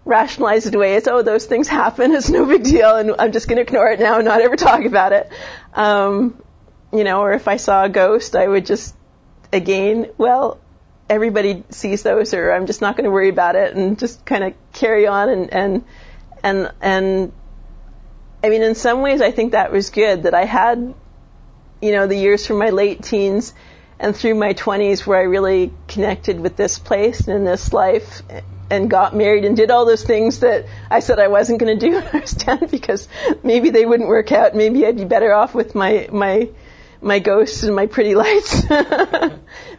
rationalize 0.05 0.66
it 0.66 0.75
away 0.75 0.97
as, 0.97 1.09
oh, 1.09 1.23
those 1.23 1.47
things 1.47 1.69
happen, 1.69 2.12
it's 2.16 2.29
no 2.29 2.45
big 2.47 2.64
deal, 2.64 2.95
and 2.97 3.14
I'm 3.19 3.33
just 3.33 3.49
going 3.49 3.57
to 3.57 3.62
ignore 3.62 3.90
it 3.90 4.01
now 4.01 4.16
and 4.16 4.25
not 4.25 4.40
ever 4.40 4.57
talk 4.57 4.85
about 4.85 5.12
it. 5.12 5.31
Um, 5.75 6.42
you 6.92 7.05
know, 7.05 7.21
or 7.23 7.33
if 7.33 7.49
I 7.49 7.57
saw 7.57 7.85
a 7.85 7.88
ghost, 7.88 8.37
I 8.37 8.47
would 8.47 8.66
just, 8.66 8.95
again, 9.53 10.11
well, 10.19 10.61
everybody 11.09 11.64
sees 11.71 12.03
those, 12.03 12.35
or 12.35 12.53
I'm 12.53 12.66
just 12.66 12.81
not 12.81 12.97
going 12.97 13.05
to 13.05 13.11
worry 13.11 13.29
about 13.29 13.57
it, 13.57 13.75
and 13.75 13.99
just 13.99 14.25
kind 14.25 14.45
of 14.45 14.55
carry 14.73 15.07
on, 15.07 15.29
and 15.29 15.53
and 15.53 15.85
and 16.42 16.73
and. 16.81 17.33
I 18.45 18.51
mean, 18.51 18.62
in 18.62 18.75
some 18.77 19.01
ways, 19.01 19.23
I 19.23 19.33
think 19.33 19.53
that 19.53 19.73
was 19.73 19.90
good 19.90 20.25
that 20.25 20.35
I 20.35 20.45
had 20.45 20.95
you 21.81 21.92
know, 21.92 22.07
the 22.07 22.16
years 22.16 22.47
from 22.47 22.59
my 22.59 22.71
late 22.71 23.03
teens 23.03 23.55
and 23.99 24.14
through 24.14 24.35
my 24.35 24.55
20s 24.55 25.07
where 25.07 25.19
I 25.19 25.23
really 25.23 25.73
connected 25.88 26.40
with 26.40 26.57
this 26.57 26.79
place 26.79 27.29
and 27.29 27.47
this 27.47 27.73
life 27.73 28.23
and 28.71 28.90
got 28.90 29.14
married 29.14 29.45
and 29.45 29.57
did 29.57 29.71
all 29.71 29.87
those 29.87 30.03
things 30.03 30.40
that 30.40 30.66
I 30.90 31.01
said 31.01 31.19
I 31.19 31.29
wasn't 31.29 31.61
going 31.61 31.79
to 31.79 31.87
do 31.87 31.95
when 31.95 32.07
I 32.12 32.21
was 32.21 32.35
10 32.38 32.69
because 32.71 33.09
maybe 33.42 33.71
they 33.71 33.87
wouldn't 33.87 34.09
work 34.09 34.33
out. 34.33 34.55
Maybe 34.55 34.87
I'd 34.87 34.97
be 34.97 35.05
better 35.05 35.33
off 35.33 35.55
with 35.55 35.75
my, 35.75 36.09
my, 36.12 36.49
my 37.01 37.19
ghosts 37.19 37.62
and 37.62 37.75
my 37.75 37.87
pretty 37.87 38.14
lights. 38.14 38.64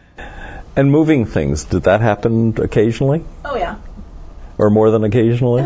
and 0.78 0.92
moving 0.92 1.26
things, 1.26 1.66
did 1.66 1.84
that 1.84 2.02
happen 2.02 2.56
occasionally? 2.62 3.26
Oh 3.44 3.58
yeah. 3.58 3.78
Or 4.60 4.70
more 4.70 4.92
than 4.92 5.04
occasionally? 5.04 5.64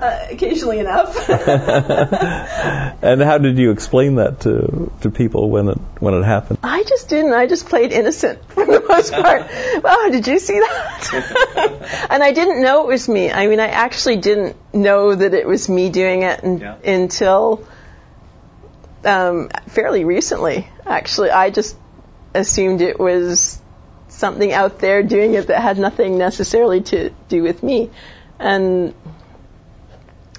Uh, 0.00 0.26
occasionally 0.30 0.78
enough. 0.78 1.28
and 3.02 3.22
how 3.22 3.38
did 3.38 3.56
you 3.56 3.70
explain 3.70 4.16
that 4.16 4.40
to 4.40 4.92
to 5.00 5.10
people 5.10 5.48
when 5.48 5.68
it 5.70 5.78
when 6.00 6.12
it 6.12 6.22
happened? 6.22 6.58
I 6.62 6.82
just 6.82 7.08
didn't. 7.08 7.32
I 7.32 7.46
just 7.46 7.66
played 7.66 7.92
innocent 7.92 8.44
for 8.50 8.66
the 8.66 8.84
most 8.86 9.12
part. 9.12 9.50
wow, 9.82 10.08
did 10.10 10.26
you 10.26 10.38
see 10.38 10.60
that? 10.60 12.06
and 12.10 12.22
I 12.22 12.32
didn't 12.32 12.60
know 12.60 12.82
it 12.82 12.88
was 12.88 13.08
me. 13.08 13.30
I 13.30 13.46
mean, 13.46 13.58
I 13.58 13.68
actually 13.68 14.16
didn't 14.16 14.56
know 14.74 15.14
that 15.14 15.32
it 15.32 15.46
was 15.46 15.66
me 15.70 15.88
doing 15.88 16.22
it 16.22 16.44
in, 16.44 16.58
yeah. 16.58 16.76
until 16.84 17.66
um, 19.02 19.48
fairly 19.68 20.04
recently. 20.04 20.68
Actually, 20.84 21.30
I 21.30 21.48
just 21.48 21.74
assumed 22.34 22.82
it 22.82 23.00
was 23.00 23.62
something 24.08 24.52
out 24.52 24.78
there 24.78 25.02
doing 25.02 25.34
it 25.34 25.48
that 25.48 25.60
had 25.60 25.78
nothing 25.78 26.18
necessarily 26.18 26.80
to 26.82 27.10
do 27.28 27.42
with 27.42 27.62
me. 27.62 27.90
And 28.38 28.94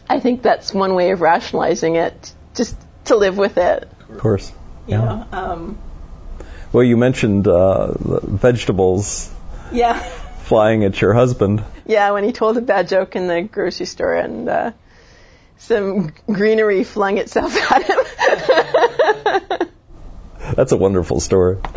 I 0.10 0.20
think 0.20 0.42
that's 0.42 0.74
one 0.74 0.96
way 0.96 1.12
of 1.12 1.22
rationalizing 1.22 1.96
it, 1.96 2.34
just 2.56 2.76
to 3.06 3.16
live 3.16 3.38
with 3.38 3.58
it. 3.58 3.90
Of 4.10 4.18
course. 4.20 4.52
You 4.88 4.96
yeah. 4.96 5.00
Know, 5.00 5.28
um, 5.32 5.78
well, 6.72 6.84
you 6.84 6.98
mentioned 6.98 7.48
uh, 7.48 7.94
vegetables. 7.98 9.34
Yeah. 9.72 10.00
Flying 10.00 10.84
at 10.84 11.00
your 11.02 11.14
husband. 11.14 11.64
Yeah, 11.86 12.12
when 12.12 12.24
he 12.24 12.32
told 12.32 12.58
a 12.58 12.62
bad 12.62 12.88
joke 12.88 13.16
in 13.16 13.28
the 13.28 13.42
grocery 13.42 13.86
store 13.86 14.16
and 14.16 14.48
uh, 14.48 14.72
some 15.58 16.14
greenery 16.26 16.84
flung 16.84 17.18
itself 17.18 17.56
at 17.72 17.84
him. 17.84 17.98
That's 20.56 20.72
a 20.72 20.78
wonderful 20.78 21.20
story. 21.20 21.58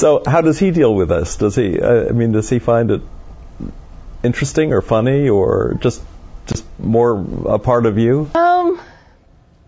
so, 0.00 0.22
how 0.26 0.40
does 0.40 0.58
he 0.58 0.70
deal 0.70 0.94
with 0.94 1.08
this? 1.08 1.36
Does 1.36 1.54
he? 1.54 1.80
Uh, 1.80 2.08
I 2.08 2.12
mean, 2.12 2.32
does 2.32 2.48
he 2.48 2.58
find 2.58 2.90
it 2.90 3.02
interesting 4.22 4.72
or 4.72 4.82
funny 4.82 5.28
or 5.28 5.78
just 5.80 6.02
just 6.46 6.64
more 6.78 7.24
a 7.46 7.58
part 7.58 7.86
of 7.86 7.98
you? 7.98 8.30
Um, 8.34 8.80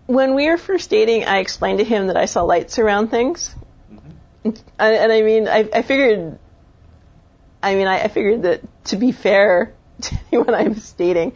when 0.05 0.35
we 0.35 0.49
were 0.49 0.57
first 0.57 0.89
dating, 0.89 1.25
I 1.25 1.37
explained 1.37 1.79
to 1.79 1.85
him 1.85 2.07
that 2.07 2.17
I 2.17 2.25
saw 2.25 2.43
lights 2.43 2.79
around 2.79 3.09
things, 3.09 3.55
mm-hmm. 3.91 4.49
and, 4.49 4.63
and, 4.79 5.11
I 5.11 5.21
mean, 5.21 5.47
I, 5.47 5.69
I 5.73 5.81
figured, 5.81 6.37
I 7.61 7.75
mean, 7.75 7.87
I, 7.87 8.03
I, 8.03 8.07
figured 8.09 8.43
that 8.43 8.61
to 8.85 8.97
be 8.97 9.11
fair 9.11 9.73
to 10.01 10.19
anyone 10.31 10.53
I 10.53 10.67
was 10.67 10.91
dating, 10.93 11.33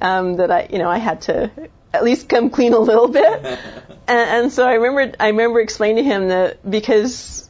um, 0.00 0.36
that 0.36 0.50
I, 0.50 0.68
you 0.70 0.78
know, 0.78 0.90
I 0.90 0.98
had 0.98 1.22
to 1.22 1.50
at 1.92 2.04
least 2.04 2.28
come 2.28 2.50
clean 2.50 2.72
a 2.74 2.78
little 2.78 3.08
bit, 3.08 3.44
and, 3.44 3.60
and 4.08 4.52
so 4.52 4.66
I 4.66 4.74
remember, 4.74 5.16
I 5.18 5.28
remember 5.28 5.60
explaining 5.60 6.04
to 6.04 6.10
him 6.10 6.28
that 6.28 6.68
because 6.68 7.49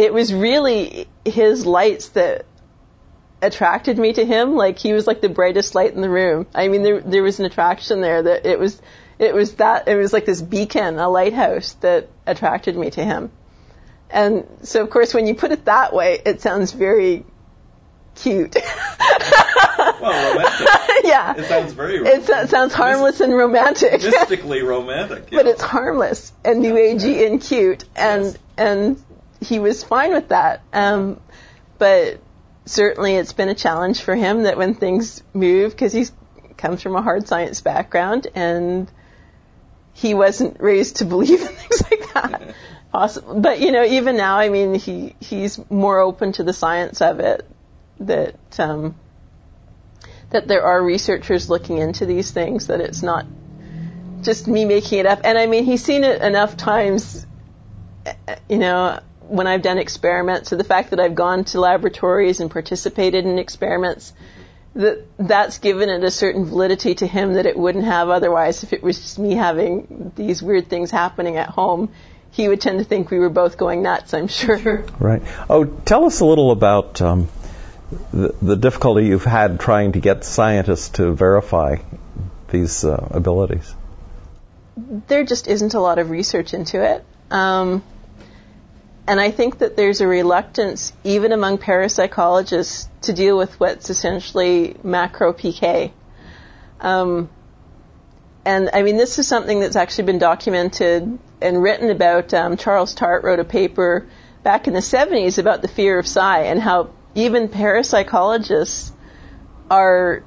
it 0.00 0.14
was 0.14 0.32
really 0.32 1.06
his 1.26 1.66
lights 1.66 2.08
that 2.10 2.46
attracted 3.42 3.98
me 3.98 4.14
to 4.14 4.24
him. 4.24 4.56
Like 4.56 4.78
he 4.78 4.92
was 4.92 5.06
like 5.06 5.20
the 5.20 5.28
brightest 5.28 5.74
light 5.74 5.92
in 5.92 6.00
the 6.00 6.08
room. 6.08 6.46
I 6.54 6.68
mean, 6.68 6.82
there 6.82 7.00
there 7.00 7.22
was 7.22 7.38
an 7.38 7.44
attraction 7.44 8.00
there 8.00 8.22
that 8.22 8.46
it 8.46 8.58
was 8.58 8.80
it 9.18 9.34
was 9.34 9.54
that 9.56 9.88
it 9.88 9.96
was 9.96 10.12
like 10.12 10.24
this 10.24 10.40
beacon, 10.40 10.98
a 10.98 11.08
lighthouse 11.08 11.74
that 11.80 12.08
attracted 12.26 12.76
me 12.76 12.90
to 12.90 13.04
him. 13.04 13.30
And 14.08 14.46
so, 14.62 14.82
of 14.82 14.90
course, 14.90 15.14
when 15.14 15.26
you 15.26 15.34
put 15.34 15.52
it 15.52 15.66
that 15.66 15.92
way, 15.92 16.20
it 16.24 16.40
sounds 16.40 16.72
very 16.72 17.24
cute. 18.16 18.56
well, 19.78 20.34
romantic. 20.34 20.68
yeah. 21.04 21.36
It 21.36 21.44
sounds 21.44 21.72
very 21.74 21.98
romantic. 21.98 22.28
It 22.28 22.50
sounds 22.50 22.74
harmless 22.74 23.20
and 23.20 23.36
romantic. 23.36 24.02
Mystically 24.02 24.62
romantic. 24.62 25.30
Yeah. 25.30 25.38
But 25.38 25.46
it's 25.46 25.62
harmless 25.62 26.32
and 26.44 26.60
new 26.60 26.74
agey 26.74 27.26
and 27.26 27.40
cute. 27.40 27.84
And, 27.94 28.24
yes. 28.24 28.38
and 28.56 29.04
he 29.40 29.58
was 29.58 29.82
fine 29.82 30.12
with 30.12 30.28
that. 30.28 30.62
Um, 30.72 31.20
but 31.78 32.20
certainly 32.66 33.16
it's 33.16 33.32
been 33.32 33.48
a 33.48 33.54
challenge 33.54 34.02
for 34.02 34.14
him 34.14 34.44
that 34.44 34.56
when 34.56 34.74
things 34.74 35.22
move, 35.32 35.72
because 35.72 35.92
he 35.92 36.06
comes 36.56 36.82
from 36.82 36.94
a 36.94 37.02
hard 37.02 37.26
science 37.26 37.60
background 37.60 38.26
and 38.34 38.90
he 39.92 40.14
wasn't 40.14 40.60
raised 40.60 40.96
to 40.96 41.04
believe 41.04 41.40
in 41.40 41.48
things 41.48 41.82
like 41.90 42.14
that. 42.14 42.54
awesome. 42.92 43.42
But 43.42 43.60
you 43.60 43.72
know, 43.72 43.84
even 43.84 44.16
now, 44.16 44.38
I 44.38 44.48
mean, 44.48 44.74
he 44.74 45.14
he's 45.20 45.60
more 45.70 46.00
open 46.00 46.32
to 46.32 46.42
the 46.42 46.52
science 46.52 47.00
of 47.00 47.20
it. 47.20 47.46
That 48.00 48.36
um, 48.58 48.94
that 50.30 50.48
there 50.48 50.62
are 50.62 50.82
researchers 50.82 51.50
looking 51.50 51.78
into 51.78 52.06
these 52.06 52.30
things. 52.30 52.68
That 52.68 52.80
it's 52.80 53.02
not 53.02 53.26
just 54.22 54.46
me 54.46 54.64
making 54.64 55.00
it 55.00 55.06
up. 55.06 55.20
And 55.24 55.36
I 55.38 55.46
mean, 55.46 55.64
he's 55.64 55.84
seen 55.84 56.04
it 56.04 56.22
enough 56.22 56.56
times. 56.56 57.26
You 58.48 58.58
know, 58.58 59.00
when 59.30 59.46
I've 59.46 59.62
done 59.62 59.78
experiments, 59.78 60.52
or 60.52 60.56
the 60.56 60.64
fact 60.64 60.90
that 60.90 60.98
I've 60.98 61.14
gone 61.14 61.44
to 61.44 61.60
laboratories 61.60 62.40
and 62.40 62.50
participated 62.50 63.24
in 63.24 63.38
experiments, 63.38 64.12
that 64.74 65.06
that's 65.18 65.58
given 65.58 65.88
it 65.88 66.02
a 66.02 66.10
certain 66.10 66.44
validity 66.46 66.94
to 66.96 67.06
him 67.06 67.34
that 67.34 67.46
it 67.46 67.56
wouldn't 67.56 67.84
have 67.84 68.08
otherwise 68.08 68.64
if 68.64 68.72
it 68.72 68.82
was 68.82 69.00
just 69.00 69.18
me 69.18 69.34
having 69.34 70.12
these 70.16 70.42
weird 70.42 70.68
things 70.68 70.90
happening 70.90 71.36
at 71.36 71.48
home. 71.48 71.90
He 72.32 72.48
would 72.48 72.60
tend 72.60 72.78
to 72.78 72.84
think 72.84 73.10
we 73.10 73.18
were 73.18 73.30
both 73.30 73.56
going 73.56 73.82
nuts, 73.82 74.14
I'm 74.14 74.28
sure. 74.28 74.84
Right. 74.98 75.22
Oh, 75.48 75.64
tell 75.64 76.04
us 76.04 76.20
a 76.20 76.24
little 76.24 76.50
about 76.50 77.00
um, 77.00 77.28
the, 78.12 78.34
the, 78.42 78.56
difficulty 78.56 79.06
you've 79.06 79.24
had 79.24 79.58
trying 79.58 79.92
to 79.92 80.00
get 80.00 80.24
scientists 80.24 80.90
to 80.90 81.12
verify 81.12 81.76
these 82.48 82.84
uh, 82.84 83.08
abilities. 83.10 83.74
There 85.08 85.24
just 85.24 85.48
isn't 85.48 85.74
a 85.74 85.80
lot 85.80 85.98
of 85.98 86.10
research 86.10 86.54
into 86.54 86.82
it. 86.82 87.04
Um, 87.30 87.82
and 89.06 89.20
I 89.20 89.30
think 89.30 89.58
that 89.58 89.76
there's 89.76 90.00
a 90.00 90.06
reluctance, 90.06 90.92
even 91.04 91.32
among 91.32 91.58
parapsychologists, 91.58 92.88
to 93.02 93.12
deal 93.12 93.36
with 93.36 93.58
what's 93.58 93.90
essentially 93.90 94.76
macro 94.82 95.32
PK. 95.32 95.92
Um, 96.80 97.28
and 98.44 98.70
I 98.72 98.82
mean, 98.82 98.96
this 98.96 99.18
is 99.18 99.26
something 99.26 99.60
that's 99.60 99.76
actually 99.76 100.04
been 100.04 100.18
documented 100.18 101.18
and 101.40 101.62
written 101.62 101.90
about. 101.90 102.32
Um, 102.32 102.56
Charles 102.56 102.94
Tart 102.94 103.24
wrote 103.24 103.38
a 103.38 103.44
paper 103.44 104.06
back 104.42 104.66
in 104.66 104.74
the 104.74 104.80
70s 104.80 105.38
about 105.38 105.62
the 105.62 105.68
fear 105.68 105.98
of 105.98 106.06
psi 106.06 106.44
and 106.44 106.60
how 106.60 106.90
even 107.14 107.48
parapsychologists 107.48 108.92
are 109.70 110.24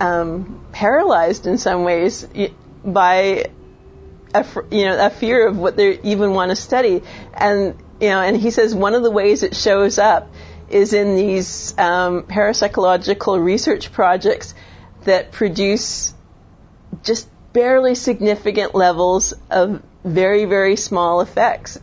um, 0.00 0.64
paralyzed 0.72 1.46
in 1.46 1.58
some 1.58 1.84
ways 1.84 2.26
by 2.84 3.46
a, 4.34 4.46
you 4.70 4.84
know, 4.84 5.06
a 5.06 5.10
fear 5.10 5.46
of 5.46 5.58
what 5.58 5.76
they 5.76 6.00
even 6.00 6.32
want 6.32 6.50
to 6.50 6.56
study. 6.56 7.02
And, 7.34 7.76
you 8.00 8.08
know, 8.08 8.20
and 8.20 8.36
he 8.36 8.50
says 8.50 8.74
one 8.74 8.94
of 8.94 9.02
the 9.02 9.10
ways 9.10 9.42
it 9.42 9.54
shows 9.54 9.98
up 9.98 10.28
is 10.68 10.92
in 10.92 11.14
these 11.14 11.76
um, 11.78 12.22
parapsychological 12.24 13.42
research 13.42 13.92
projects 13.92 14.54
that 15.04 15.32
produce 15.32 16.14
just 17.02 17.28
barely 17.52 17.94
significant 17.94 18.74
levels 18.74 19.34
of 19.50 19.82
very, 20.04 20.46
very 20.46 20.76
small 20.76 21.20
effects. 21.20 21.78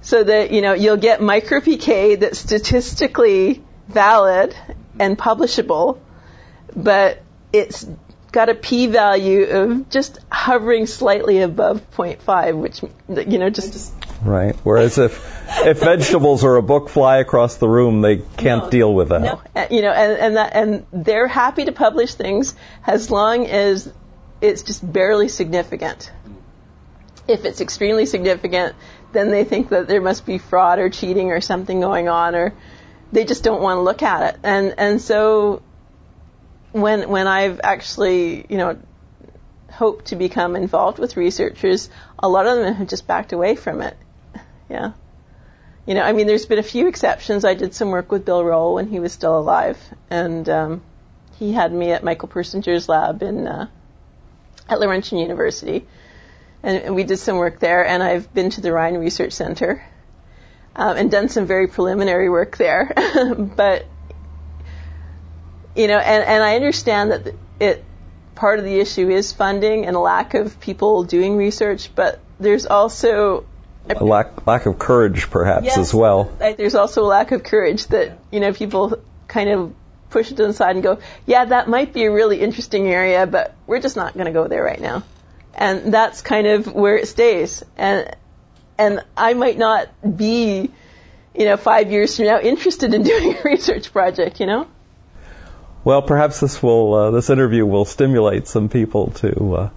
So 0.00 0.24
that, 0.24 0.50
you 0.50 0.62
know, 0.62 0.72
you'll 0.72 0.96
get 0.96 1.22
micro 1.22 1.60
PK 1.60 2.18
that's 2.18 2.38
statistically 2.38 3.62
valid 3.86 4.56
and 4.98 5.16
publishable, 5.16 6.00
but 6.74 7.22
it's 7.52 7.86
got 8.32 8.48
a 8.48 8.54
p-value 8.54 9.44
of 9.44 9.90
just 9.90 10.18
hovering 10.30 10.86
slightly 10.86 11.42
above 11.42 11.82
0.5, 11.92 12.56
which 12.56 12.82
you 13.30 13.38
know 13.38 13.50
just 13.50 13.92
right? 14.24 14.56
Whereas 14.64 14.98
if 14.98 15.12
if 15.66 15.80
vegetables 15.80 16.42
or 16.42 16.56
a 16.56 16.62
book 16.62 16.88
fly 16.88 17.18
across 17.18 17.56
the 17.56 17.68
room, 17.68 18.00
they 18.00 18.16
can't 18.38 18.64
No. 18.64 18.70
deal 18.70 18.94
with 18.94 19.10
that. 19.10 19.20
No, 19.20 19.40
uh, 19.54 19.66
you 19.70 19.82
know, 19.82 19.90
and 19.92 20.18
and 20.18 20.36
that 20.36 20.56
and 20.56 20.86
they're 20.92 21.28
happy 21.28 21.66
to 21.66 21.72
publish 21.72 22.14
things 22.14 22.54
as 22.86 23.10
long 23.10 23.46
as 23.46 23.92
it's 24.40 24.62
just 24.62 24.90
barely 24.90 25.28
significant. 25.28 26.10
If 27.28 27.44
it's 27.44 27.60
extremely 27.60 28.06
significant, 28.06 28.74
then 29.12 29.30
they 29.30 29.44
think 29.44 29.68
that 29.68 29.86
there 29.86 30.00
must 30.00 30.26
be 30.26 30.38
fraud 30.38 30.78
or 30.78 30.88
cheating 30.88 31.30
or 31.30 31.40
something 31.40 31.80
going 31.80 32.08
on, 32.08 32.34
or 32.34 32.54
they 33.12 33.24
just 33.24 33.44
don't 33.44 33.62
want 33.62 33.76
to 33.76 33.82
look 33.82 34.02
at 34.02 34.34
it. 34.34 34.40
And 34.42 34.74
and 34.78 35.00
so 35.00 35.62
when 36.72 37.08
when 37.08 37.26
I've 37.26 37.60
actually 37.62 38.46
you 38.48 38.56
know 38.56 38.78
hoped 39.70 40.06
to 40.06 40.16
become 40.16 40.56
involved 40.56 40.98
with 40.98 41.16
researchers, 41.16 41.88
a 42.18 42.28
lot 42.28 42.46
of 42.46 42.58
them 42.58 42.74
have 42.74 42.88
just 42.88 43.06
backed 43.06 43.32
away 43.32 43.56
from 43.56 43.80
it. 43.80 43.96
Yeah. 44.68 44.92
You 45.86 45.94
know, 45.94 46.02
I 46.02 46.12
mean, 46.12 46.26
there's 46.26 46.46
been 46.46 46.60
a 46.60 46.62
few 46.62 46.86
exceptions. 46.86 47.44
I 47.44 47.54
did 47.54 47.74
some 47.74 47.90
work 47.90 48.12
with 48.12 48.24
Bill 48.24 48.44
Roll 48.44 48.74
when 48.74 48.86
he 48.86 49.00
was 49.00 49.12
still 49.12 49.36
alive, 49.36 49.78
and 50.10 50.48
um, 50.48 50.82
he 51.38 51.52
had 51.52 51.72
me 51.72 51.90
at 51.90 52.04
Michael 52.04 52.28
Persinger's 52.28 52.88
lab 52.88 53.22
in 53.22 53.48
uh, 53.48 53.66
at 54.68 54.78
Laurentian 54.78 55.18
University, 55.18 55.84
and, 56.62 56.76
and 56.78 56.94
we 56.94 57.02
did 57.02 57.18
some 57.18 57.36
work 57.36 57.58
there. 57.58 57.84
And 57.84 58.02
I've 58.02 58.32
been 58.32 58.50
to 58.50 58.60
the 58.60 58.72
Rhine 58.72 58.94
Research 58.94 59.32
Center 59.32 59.84
um, 60.76 60.96
and 60.96 61.10
done 61.10 61.28
some 61.28 61.46
very 61.46 61.66
preliminary 61.66 62.28
work 62.28 62.56
there. 62.56 62.92
but 63.56 63.86
you 65.74 65.86
know, 65.88 65.98
and, 65.98 66.24
and 66.24 66.42
I 66.42 66.56
understand 66.56 67.10
that 67.12 67.34
it 67.60 67.84
part 68.34 68.58
of 68.58 68.64
the 68.64 68.80
issue 68.80 69.08
is 69.08 69.32
funding 69.32 69.86
and 69.86 69.94
a 69.94 69.98
lack 70.00 70.34
of 70.34 70.58
people 70.60 71.04
doing 71.04 71.36
research, 71.36 71.90
but 71.94 72.18
there's 72.40 72.66
also 72.66 73.44
A 73.88 74.02
lack 74.04 74.46
lack 74.46 74.66
of 74.66 74.78
courage, 74.78 75.30
perhaps, 75.30 75.66
Yes. 75.66 75.78
as 75.78 75.94
well. 75.94 76.30
there's 76.38 76.74
also 76.74 77.04
a 77.04 77.06
lack 77.06 77.32
of 77.32 77.42
courage 77.42 77.86
that 77.88 78.18
you 78.30 78.40
know 78.40 78.52
people 78.52 78.98
kind 79.28 79.50
of 79.50 79.72
push 80.10 80.30
it 80.30 80.36
to 80.36 80.46
the 80.46 80.52
side 80.52 80.76
and 80.76 80.82
go, 80.82 80.98
yeah, 81.26 81.46
that 81.46 81.68
might 81.68 81.92
be 81.94 82.04
a 82.04 82.12
really 82.12 82.38
interesting 82.40 82.86
area, 82.88 83.26
but 83.26 83.54
we're 83.66 83.80
just 83.80 83.96
not 83.96 84.12
going 84.12 84.26
to 84.26 84.32
go 84.32 84.46
there 84.46 84.62
right 84.62 84.80
now, 84.80 85.02
and 85.54 85.92
that's 85.92 86.20
kind 86.20 86.46
of 86.46 86.72
where 86.72 86.96
it 86.96 87.08
stays. 87.08 87.62
And 87.76 88.14
and 88.78 89.04
I 89.16 89.34
might 89.34 89.58
not 89.58 89.88
be, 90.16 90.70
you 91.34 91.44
know, 91.44 91.56
five 91.56 91.90
years 91.92 92.16
from 92.16 92.26
now 92.26 92.40
interested 92.40 92.92
in 92.94 93.02
doing 93.12 93.36
a 93.36 93.42
research 93.44 93.92
project, 93.92 94.40
you 94.40 94.46
know. 94.46 94.66
Well, 95.84 96.02
perhaps 96.02 96.40
this 96.40 96.62
will 96.62 96.94
uh, 96.94 97.10
this 97.10 97.28
interview 97.28 97.66
will 97.66 97.84
stimulate 97.84 98.46
some 98.46 98.68
people 98.68 99.10
to 99.16 99.54
uh, 99.54 99.70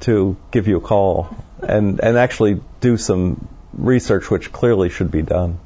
to 0.00 0.36
give 0.50 0.66
you 0.66 0.78
a 0.78 0.80
call 0.80 1.36
and 1.62 2.00
and 2.00 2.18
actually 2.18 2.60
do 2.80 2.96
some 2.96 3.48
research, 3.72 4.30
which 4.30 4.52
clearly 4.52 4.88
should 4.88 5.10
be 5.10 5.22
done. 5.22 5.58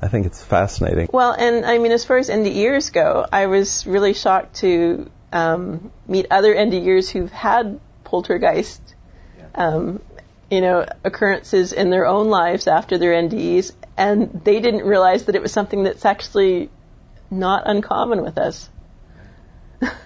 I 0.00 0.06
think 0.06 0.26
it's 0.26 0.42
fascinating. 0.42 1.08
Well, 1.12 1.32
and 1.32 1.66
I 1.66 1.78
mean, 1.78 1.90
as 1.90 2.04
far 2.04 2.18
as 2.18 2.28
NDEers 2.28 2.92
go, 2.92 3.26
I 3.32 3.46
was 3.46 3.84
really 3.84 4.14
shocked 4.14 4.56
to 4.56 5.10
um, 5.32 5.90
meet 6.06 6.26
other 6.30 6.54
NDEers 6.54 7.10
who've 7.10 7.32
had 7.32 7.80
poltergeist, 8.04 8.80
um, 9.56 10.00
you 10.50 10.60
know, 10.60 10.86
occurrences 11.02 11.72
in 11.72 11.90
their 11.90 12.06
own 12.06 12.28
lives 12.28 12.68
after 12.68 12.96
their 12.96 13.12
NDEs, 13.12 13.72
and 13.96 14.40
they 14.44 14.60
didn't 14.60 14.84
realize 14.84 15.24
that 15.24 15.34
it 15.34 15.42
was 15.42 15.52
something 15.52 15.82
that's 15.82 16.04
actually 16.04 16.70
not 17.30 17.64
uncommon 17.66 18.22
with 18.22 18.38
us. 18.38 18.68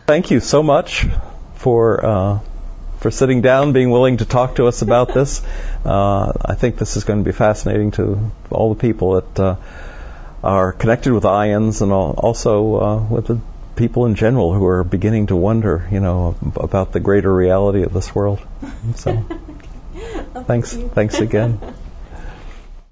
Thank 0.06 0.30
you 0.30 0.40
so 0.40 0.62
much 0.62 1.06
for 1.54 2.04
uh, 2.04 2.38
for 2.98 3.11
sitting 3.11 3.40
down, 3.40 3.72
being 3.72 3.90
willing 3.90 4.18
to 4.18 4.24
talk 4.24 4.56
to 4.56 4.66
us 4.66 4.82
about 4.82 5.14
this. 5.14 5.42
Uh, 5.85 6.32
I 6.44 6.54
think 6.54 6.76
this 6.76 6.96
is 6.96 7.04
going 7.04 7.20
to 7.20 7.24
be 7.24 7.32
fascinating 7.32 7.92
to 7.92 8.30
all 8.50 8.74
the 8.74 8.80
people 8.80 9.20
that 9.20 9.40
uh, 9.40 9.56
are 10.42 10.72
connected 10.72 11.12
with 11.12 11.24
IANDS, 11.24 11.82
and 11.82 11.92
also 11.92 12.76
uh, 12.76 12.96
with 13.08 13.26
the 13.26 13.40
people 13.76 14.06
in 14.06 14.14
general 14.14 14.52
who 14.52 14.66
are 14.66 14.85
beginning 14.85 15.28
to 15.28 15.37
wonder, 15.37 15.88
you 15.90 16.00
know, 16.00 16.37
about 16.56 16.92
the 16.92 17.00
greater 17.00 17.32
reality 17.32 17.82
of 17.82 17.92
this 17.92 18.14
world. 18.14 18.40
So, 18.96 19.24
thanks, 20.46 20.74
thanks 20.74 21.20
again. 21.20 21.61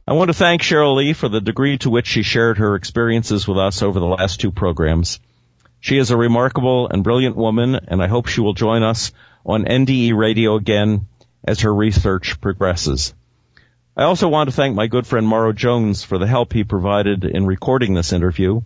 I 0.08 0.14
want 0.14 0.28
to 0.28 0.34
thank 0.34 0.62
Cheryl 0.62 0.96
Lee 0.96 1.12
for 1.12 1.28
the 1.28 1.40
degree 1.40 1.78
to 1.78 1.90
which 1.90 2.06
she 2.06 2.22
shared 2.22 2.58
her 2.58 2.74
experiences 2.74 3.46
with 3.46 3.58
us 3.58 3.82
over 3.82 4.00
the 4.00 4.06
last 4.06 4.40
two 4.40 4.50
programs. 4.50 5.20
She 5.78 5.98
is 5.98 6.10
a 6.10 6.16
remarkable 6.16 6.88
and 6.88 7.04
brilliant 7.04 7.36
woman, 7.36 7.74
and 7.74 8.02
I 8.02 8.08
hope 8.08 8.26
she 8.26 8.40
will 8.40 8.54
join 8.54 8.82
us 8.82 9.12
on 9.44 9.64
NDE 9.64 10.16
radio 10.16 10.56
again 10.56 11.06
as 11.44 11.60
her 11.60 11.72
research 11.72 12.40
progresses. 12.40 13.14
I 13.96 14.04
also 14.04 14.28
want 14.28 14.48
to 14.48 14.56
thank 14.56 14.74
my 14.74 14.86
good 14.86 15.06
friend 15.06 15.26
Morrow 15.26 15.52
Jones 15.52 16.02
for 16.02 16.18
the 16.18 16.26
help 16.26 16.52
he 16.52 16.64
provided 16.64 17.24
in 17.24 17.46
recording 17.46 17.94
this 17.94 18.12
interview, 18.12 18.62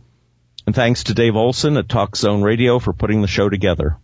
and 0.67 0.75
thanks 0.75 1.05
to 1.05 1.15
Dave 1.15 1.37
Olson 1.37 1.77
at 1.77 1.89
Talk 1.89 2.17
Zone 2.17 2.43
Radio 2.43 2.79
for 2.79 2.93
putting 2.93 3.23
the 3.23 3.29
show 3.29 3.49
together. 3.49 3.97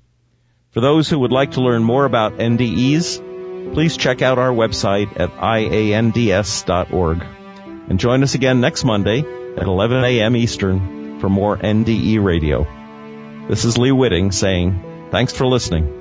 For 0.72 0.80
those 0.80 1.08
who 1.08 1.20
would 1.20 1.32
like 1.32 1.52
to 1.52 1.62
learn 1.62 1.84
more 1.84 2.04
about 2.04 2.38
NDEs, 2.38 3.29
please 3.72 3.96
check 3.96 4.22
out 4.22 4.38
our 4.38 4.50
website 4.50 5.18
at 5.18 5.30
iands.org. 5.30 7.24
And 7.88 7.98
join 7.98 8.22
us 8.22 8.34
again 8.34 8.60
next 8.60 8.84
Monday 8.84 9.20
at 9.20 9.66
11 9.66 10.04
a.m. 10.04 10.36
Eastern 10.36 11.18
for 11.20 11.28
more 11.28 11.56
NDE 11.56 12.22
radio. 12.22 12.66
This 13.48 13.64
is 13.64 13.78
Lee 13.78 13.92
Witting 13.92 14.30
saying, 14.32 15.08
thanks 15.10 15.32
for 15.32 15.46
listening. 15.46 15.99